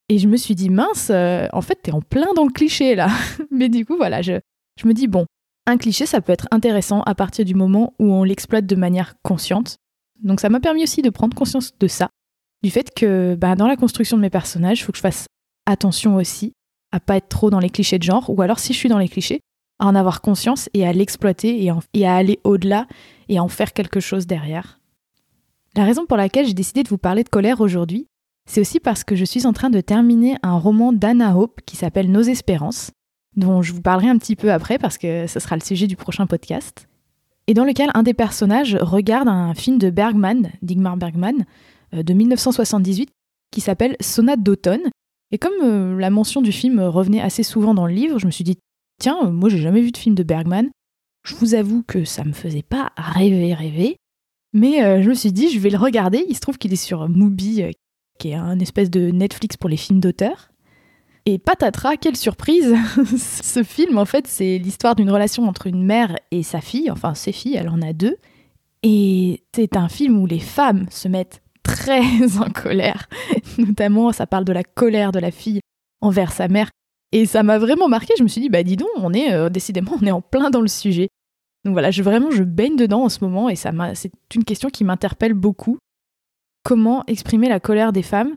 et 0.09 0.19
je 0.19 0.29
me 0.29 0.37
suis 0.37 0.55
dit, 0.55 0.71
mince, 0.71 1.09
euh, 1.11 1.47
en 1.53 1.61
fait, 1.61 1.81
t'es 1.83 1.93
en 1.93 2.01
plein 2.01 2.33
dans 2.35 2.45
le 2.45 2.53
cliché 2.53 2.95
là. 2.95 3.09
Mais 3.51 3.69
du 3.69 3.85
coup, 3.85 3.97
voilà, 3.97 4.23
je, 4.23 4.41
je 4.81 4.87
me 4.87 4.95
dis, 4.95 5.07
bon, 5.07 5.27
un 5.67 5.77
cliché, 5.77 6.07
ça 6.07 6.21
peut 6.21 6.33
être 6.33 6.49
intéressant 6.51 7.03
à 7.03 7.15
partir 7.15 7.45
du 7.45 7.55
moment 7.55 7.93
où 7.99 8.13
on 8.13 8.25
l'exploite 8.25 8.67
de 8.67 8.77
manière 8.77 9.15
consciente. 9.23 9.77
Donc 10.23 10.41
ça 10.41 10.49
m'a 10.49 10.61
permis 10.61 10.83
aussi 10.83 11.03
de 11.03 11.11
prendre 11.11 11.37
conscience 11.37 11.77
de 11.79 11.87
ça, 11.87 12.09
du 12.63 12.71
fait 12.71 12.93
que 12.95 13.37
bah, 13.37 13.55
dans 13.55 13.69
la 13.69 13.77
construction 13.77 14.17
de 14.17 14.23
mes 14.23 14.31
personnages, 14.31 14.81
il 14.81 14.83
faut 14.83 14.93
que 14.93 14.99
je 14.99 15.03
fasse 15.03 15.27
attention 15.67 16.17
aussi 16.17 16.53
à 16.91 17.01
pas 17.01 17.17
être 17.19 17.29
trop 17.29 17.51
dans 17.51 17.61
les 17.61 17.71
clichés 17.71 17.99
de 17.99 18.03
genre, 18.03 18.31
ou 18.31 18.41
alors 18.41 18.59
si 18.59 18.73
je 18.73 18.79
suis 18.79 18.89
dans 18.89 18.99
les 18.99 19.09
clichés, 19.09 19.41
à 19.79 19.87
en 19.87 19.95
avoir 19.95 20.23
conscience 20.23 20.69
et 20.75 20.87
à 20.87 20.93
l'exploiter 20.93 21.65
et, 21.65 21.71
et, 21.93 22.07
à 22.07 22.17
aller 22.17 22.41
au-delà 22.45 22.87
et 23.29 23.39
à 23.39 23.45
en 23.45 23.49
faire 23.49 23.73
quelque 23.73 24.01
chose 24.01 24.27
derrière. 24.27 24.81
La 25.77 25.85
raison 25.85 26.07
pour 26.07 26.17
laquelle 26.17 26.47
j'ai 26.47 26.55
décidé 26.55 26.83
de 26.83 26.89
vous 26.89 26.99
parler 26.99 27.23
de 27.23 27.29
colère 27.29 27.61
aujourd'hui, 27.61 28.09
c'est 28.49 28.61
aussi 28.61 28.81
parce 28.81 29.05
que 29.05 29.15
je 29.15 29.25
suis 29.25 29.47
en 29.47 29.53
train 29.53 29.71
de 29.71 29.81
terminer 29.81 30.37
un 30.43 30.57
roman 30.57 30.93
d'Anna 30.93 31.37
Hope 31.37 31.61
qui 31.67 31.77
s'appelle 31.77 32.11
Nos 32.11 32.23
Espérances, 32.23 32.91
dont 33.37 33.63
je 33.63 33.75
vous 33.75 33.83
parlerai 33.83 34.09
un 34.09 34.19
petit 34.19 34.37
peu 34.37 34.51
après 34.51 34.79
parce 34.79 34.99
que 34.99 35.27
ce 35.27 35.39
sera 35.39 35.55
le 35.55 35.63
sujet 35.63 35.87
du 35.87 35.97
prochain 35.97 36.27
podcast, 36.27 36.89
et 37.47 37.55
dans 37.55 37.65
lequel 37.65 37.91
un 37.95 38.03
des 38.03 38.15
personnages 38.15 38.77
regarde 38.77 39.27
un 39.27 39.55
film 39.55 39.79
de 39.79 39.91
Bergman, 39.91 40.51
d'Igmar 40.63 40.97
Bergman, 40.97 41.45
euh, 41.95 42.03
de 42.03 42.13
1978, 42.13 43.11
qui 43.51 43.61
s'appelle 43.63 43.97
Sonate 44.01 44.43
d'automne. 44.43 44.91
Et 45.31 45.39
comme 45.39 45.55
euh, 45.63 45.99
la 45.99 46.11
mention 46.11 46.43
du 46.43 46.53
film 46.53 46.79
revenait 46.81 47.23
assez 47.23 47.43
souvent 47.43 47.73
dans 47.75 47.87
le 47.87 47.95
livre, 47.95 48.19
je 48.19 48.27
me 48.27 48.31
suis 48.31 48.45
dit, 48.45 48.59
tiens, 49.01 49.19
euh, 49.25 49.31
moi 49.31 49.49
j'ai 49.49 49.59
jamais 49.59 49.81
vu 49.81 49.93
de 49.93 49.97
film 49.97 50.15
de 50.15 50.23
Bergman. 50.23 50.69
Je 51.27 51.35
vous 51.37 51.55
avoue 51.55 51.83
que 51.83 52.05
ça 52.05 52.23
me 52.25 52.33
faisait 52.33 52.63
pas 52.63 52.93
rêver, 52.97 53.55
rêver. 53.55 53.97
Mais 54.55 55.03
je 55.03 55.09
me 55.11 55.15
suis 55.15 55.33
dit, 55.33 55.51
je 55.51 55.59
vais 55.59 55.69
le 55.69 55.77
regarder. 55.77 56.25
Il 56.27 56.35
se 56.35 56.41
trouve 56.41 56.57
qu'il 56.57 56.73
est 56.73 56.77
sur 56.77 57.07
Mubi, 57.07 57.65
qui 58.19 58.31
est 58.31 58.35
un 58.35 58.59
espèce 58.59 58.91
de 58.91 59.11
Netflix 59.11 59.57
pour 59.57 59.71
les 59.71 59.77
films 59.77 60.01
d'auteur. 60.01 60.51
Et 61.27 61.39
patatras, 61.39 61.97
quelle 61.97 62.17
surprise 62.17 62.75
Ce 63.17 63.63
film, 63.63 63.99
en 63.99 64.05
fait, 64.05 64.27
c'est 64.27 64.59
l'histoire 64.59 64.95
d'une 64.95 65.11
relation 65.11 65.47
entre 65.47 65.67
une 65.67 65.85
mère 65.85 66.17
et 66.31 66.43
sa 66.43 66.61
fille, 66.61 66.91
enfin 66.91 67.15
ses 67.15 67.33
filles, 67.33 67.57
elle 67.57 67.69
en 67.69 67.83
a 67.83 67.93
deux. 67.93 68.17
Et 68.83 69.43
c'est 69.55 69.77
un 69.77 69.89
film 69.89 70.19
où 70.19 70.27
les 70.27 70.39
femmes 70.39 70.87
se 70.91 71.09
mettent 71.09 71.43
très 71.63 72.01
en 72.41 72.51
colère. 72.51 73.09
Notamment, 73.59 74.13
ça 74.13 74.27
parle 74.27 74.45
de 74.45 74.53
la 74.53 74.65
colère 74.65 75.13
de 75.13 75.19
la 75.19 75.31
fille 75.31 75.61
envers 76.01 76.33
sa 76.33 76.49
mère. 76.49 76.71
Et 77.13 77.27
ça 77.27 77.43
m'a 77.43 77.59
vraiment 77.59 77.89
marqué. 77.89 78.15
Je 78.19 78.23
me 78.23 78.29
suis 78.29 78.41
dit, 78.41 78.49
bah 78.49 78.63
dis 78.63 78.77
donc, 78.77 78.89
on 78.97 79.13
est 79.13 79.33
euh, 79.33 79.49
décidément, 79.49 79.93
on 80.01 80.07
est 80.07 80.11
en 80.11 80.21
plein 80.21 80.51
dans 80.51 80.61
le 80.61 80.69
sujet. 80.69 81.09
Donc 81.65 81.73
voilà, 81.73 81.91
je, 81.91 82.03
vraiment, 82.03 82.31
je 82.31 82.43
baigne 82.43 82.77
dedans 82.77 83.05
en 83.05 83.09
ce 83.09 83.23
moment 83.23 83.49
et 83.49 83.57
ça 83.57 83.73
c'est 83.95 84.13
une 84.35 84.45
question 84.45 84.71
qui 84.71 84.85
m'interpelle 84.85 85.35
beaucoup 85.35 85.79
comment 86.69 87.03
exprimer 87.07 87.49
la 87.49 87.61
colère 87.61 87.95
des 87.95 88.03
femmes, 88.03 88.37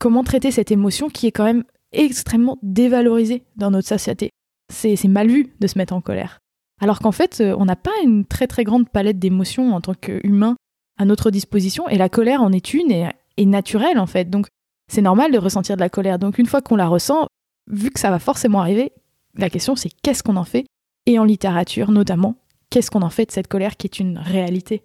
comment 0.00 0.24
traiter 0.24 0.50
cette 0.50 0.72
émotion 0.72 1.08
qui 1.08 1.28
est 1.28 1.30
quand 1.30 1.44
même 1.44 1.62
extrêmement 1.92 2.58
dévalorisée 2.64 3.44
dans 3.54 3.70
notre 3.70 3.86
société. 3.86 4.30
C'est 4.68 5.04
mal 5.04 5.28
vu 5.28 5.54
de 5.60 5.66
se 5.68 5.78
mettre 5.78 5.92
en 5.92 6.00
colère. 6.00 6.40
Alors 6.80 6.98
qu'en 6.98 7.12
fait, 7.12 7.40
euh, 7.40 7.54
on 7.56 7.64
n'a 7.64 7.76
pas 7.76 7.92
une 8.02 8.24
très 8.24 8.48
très 8.48 8.64
grande 8.64 8.88
palette 8.88 9.20
d'émotions 9.20 9.76
en 9.76 9.80
tant 9.80 9.94
qu'humain 9.94 10.56
à 10.98 11.04
notre 11.04 11.30
disposition, 11.30 11.88
et 11.88 11.98
la 11.98 12.08
colère 12.08 12.42
en 12.42 12.50
est 12.50 12.74
une 12.74 12.90
et, 12.90 13.46
naturelle 13.46 14.00
en 14.00 14.06
fait. 14.06 14.28
Donc 14.28 14.48
c'est 14.90 15.00
normal 15.00 15.30
de 15.30 15.38
ressentir 15.38 15.76
de 15.76 15.82
la 15.82 15.88
colère. 15.88 16.18
Donc 16.18 16.38
une 16.38 16.46
fois 16.46 16.62
qu'on 16.62 16.74
la 16.74 16.88
ressent, 16.88 17.28
vu 17.70 17.90
que 17.90 18.00
ça 18.00 18.10
va 18.10 18.18
forcément 18.18 18.60
arriver, 18.60 18.90
la 19.36 19.50
question 19.50 19.76
c'est 19.76 19.90
qu'est-ce 20.02 20.24
qu'on 20.24 20.36
en 20.36 20.44
fait? 20.44 20.66
Et 21.06 21.16
en 21.20 21.24
littérature 21.24 21.92
notamment, 21.92 22.34
qu'est-ce 22.70 22.90
qu'on 22.90 23.02
en 23.02 23.10
fait 23.10 23.26
de 23.26 23.32
cette 23.32 23.46
colère 23.46 23.76
qui 23.76 23.86
est 23.86 24.00
une 24.00 24.18
réalité? 24.18 24.82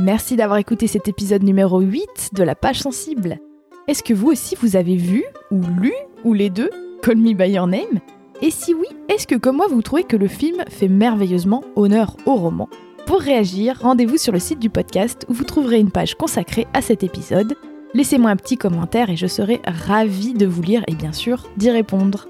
Merci 0.00 0.34
d'avoir 0.34 0.58
écouté 0.58 0.88
cet 0.88 1.06
épisode 1.06 1.44
numéro 1.44 1.78
8 1.78 2.30
de 2.32 2.42
la 2.42 2.56
page 2.56 2.80
sensible. 2.80 3.38
Est-ce 3.86 4.02
que 4.02 4.12
vous 4.12 4.26
aussi 4.26 4.56
vous 4.60 4.74
avez 4.74 4.96
vu, 4.96 5.22
ou 5.52 5.60
lu, 5.80 5.92
ou 6.24 6.32
les 6.32 6.50
deux, 6.50 6.70
Call 7.00 7.18
Me 7.18 7.32
By 7.32 7.52
Your 7.52 7.68
Name? 7.68 8.00
Et 8.42 8.50
si 8.50 8.74
oui, 8.74 8.88
est-ce 9.08 9.28
que 9.28 9.36
comme 9.36 9.58
moi 9.58 9.68
vous 9.70 9.82
trouvez 9.82 10.02
que 10.02 10.16
le 10.16 10.26
film 10.26 10.64
fait 10.68 10.88
merveilleusement 10.88 11.62
honneur 11.76 12.16
au 12.26 12.34
roman? 12.34 12.68
Pour 13.06 13.20
réagir, 13.20 13.78
rendez-vous 13.82 14.16
sur 14.16 14.32
le 14.32 14.40
site 14.40 14.58
du 14.58 14.68
podcast 14.68 15.26
où 15.28 15.32
vous 15.32 15.44
trouverez 15.44 15.78
une 15.78 15.92
page 15.92 16.16
consacrée 16.16 16.66
à 16.74 16.82
cet 16.82 17.04
épisode. 17.04 17.54
Laissez-moi 17.94 18.32
un 18.32 18.36
petit 18.36 18.56
commentaire 18.56 19.10
et 19.10 19.16
je 19.16 19.28
serai 19.28 19.60
ravie 19.64 20.34
de 20.34 20.46
vous 20.46 20.62
lire 20.62 20.82
et 20.88 20.96
bien 20.96 21.12
sûr 21.12 21.46
d'y 21.56 21.70
répondre. 21.70 22.26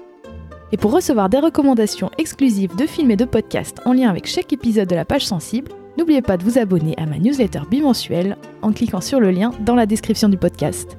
Et 0.71 0.77
pour 0.77 0.91
recevoir 0.91 1.29
des 1.29 1.39
recommandations 1.39 2.11
exclusives 2.19 2.75
de 2.75 2.85
films 2.85 3.09
et 3.09 3.15
de 3.15 3.25
podcasts 3.25 3.81
en 3.85 3.93
lien 3.93 4.11
avec 4.11 4.27
chaque 4.27 4.53
épisode 4.53 4.87
de 4.87 4.95
la 4.95 5.05
page 5.05 5.25
sensible, 5.25 5.71
N'oubliez 5.97 6.21
pas 6.21 6.35
de 6.35 6.43
vous 6.43 6.57
abonner 6.57 6.93
à 6.97 7.05
ma 7.05 7.17
newsletter 7.17 7.61
bimensuelle 7.71 8.35
en 8.61 8.73
cliquant 8.73 8.99
sur 8.99 9.21
le 9.21 9.31
lien 9.31 9.51
dans 9.61 9.75
la 9.75 9.85
description 9.85 10.27
du 10.27 10.37
podcast. 10.37 10.97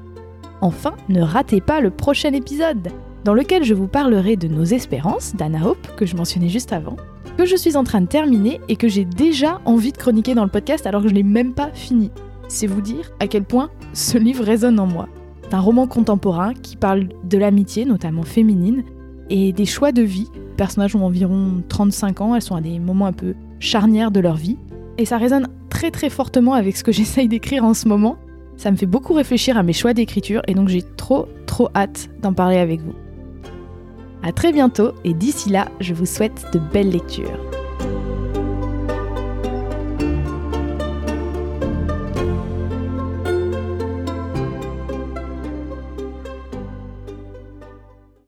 Enfin, 0.63 0.95
ne 1.11 1.21
ratez 1.21 1.61
pas 1.61 1.81
le 1.81 1.91
prochain 1.91 2.33
épisode, 2.33 2.89
dans 3.23 3.35
lequel 3.35 3.63
je 3.63 3.75
vous 3.75 3.89
parlerai 3.89 4.37
de 4.37 4.49
Nos 4.49 4.65
Espérances 4.65 5.35
d'Anna 5.37 5.67
Hope, 5.67 5.87
que 5.97 6.07
je 6.07 6.17
mentionnais 6.17 6.49
juste 6.49 6.73
avant, 6.73 6.97
que 7.37 7.45
je 7.45 7.57
suis 7.57 7.77
en 7.77 7.85
train 7.85 8.01
de 8.01 8.07
terminer 8.07 8.59
et 8.69 8.77
que 8.77 8.89
j'ai 8.89 9.05
déjà 9.05 9.61
envie 9.67 9.93
de 9.93 9.99
chroniquer 9.99 10.35
dans 10.35 10.45
le 10.45 10.51
podcast 10.51 10.87
alors 10.87 11.03
que 11.03 11.09
je 11.09 11.13
ne 11.13 11.19
l'ai 11.19 11.25
même 11.25 11.53
pas 11.53 11.71
fini. 11.75 12.11
C'est 12.49 12.67
vous 12.67 12.81
dire 12.81 13.13
à 13.21 13.27
quel 13.27 13.45
point 13.45 13.71
ce 13.93 14.17
livre 14.17 14.45
résonne 14.45 14.81
en 14.81 14.87
moi. 14.87 15.09
C'est 15.43 15.55
un 15.55 15.61
roman 15.61 15.87
contemporain 15.87 16.55
qui 16.55 16.77
parle 16.77 17.09
de 17.23 17.37
l'amitié, 17.37 17.85
notamment 17.85 18.23
féminine, 18.23 18.83
et 19.29 19.53
des 19.53 19.67
choix 19.67 19.93
de 19.93 20.03
vie. 20.03 20.29
Les 20.35 20.57
personnages 20.57 20.97
ont 20.97 21.05
environ 21.05 21.63
35 21.69 22.21
ans, 22.23 22.35
elles 22.35 22.43
sont 22.43 22.57
à 22.57 22.63
des 22.63 22.79
moments 22.79 23.07
un 23.07 23.13
peu 23.13 23.35
charnières 23.59 24.11
de 24.11 24.21
leur 24.21 24.37
vie. 24.37 24.57
Et 24.99 25.05
ça 25.05 25.19
résonne 25.19 25.49
très 25.69 25.91
très 25.91 26.11
fortement 26.11 26.55
avec 26.55 26.77
ce 26.77 26.85
que 26.85 26.93
j'essaye 26.99 27.29
d'écrire 27.29 27.65
en 27.65 27.75
ce 27.75 27.89
moment. 27.89 28.17
Ça 28.57 28.71
me 28.71 28.77
fait 28.77 28.87
beaucoup 28.87 29.13
réfléchir 29.13 29.59
à 29.59 29.63
mes 29.63 29.75
choix 29.75 29.93
d'écriture 29.93 30.43
et 30.49 30.55
donc 30.55 30.69
j'ai 30.69 30.83
trop 30.83 31.29
trop 31.47 31.69
hâte 31.75 32.09
d'en 32.23 32.33
parler 32.33 32.57
avec 32.57 32.81
vous. 32.81 32.95
A 34.23 34.33
très 34.33 34.53
bientôt 34.53 34.93
et 35.05 35.13
d'ici 35.13 35.51
là, 35.51 35.69
je 35.81 35.93
vous 35.93 36.07
souhaite 36.07 36.47
de 36.53 36.59
belles 36.59 36.91
lectures. 36.91 37.39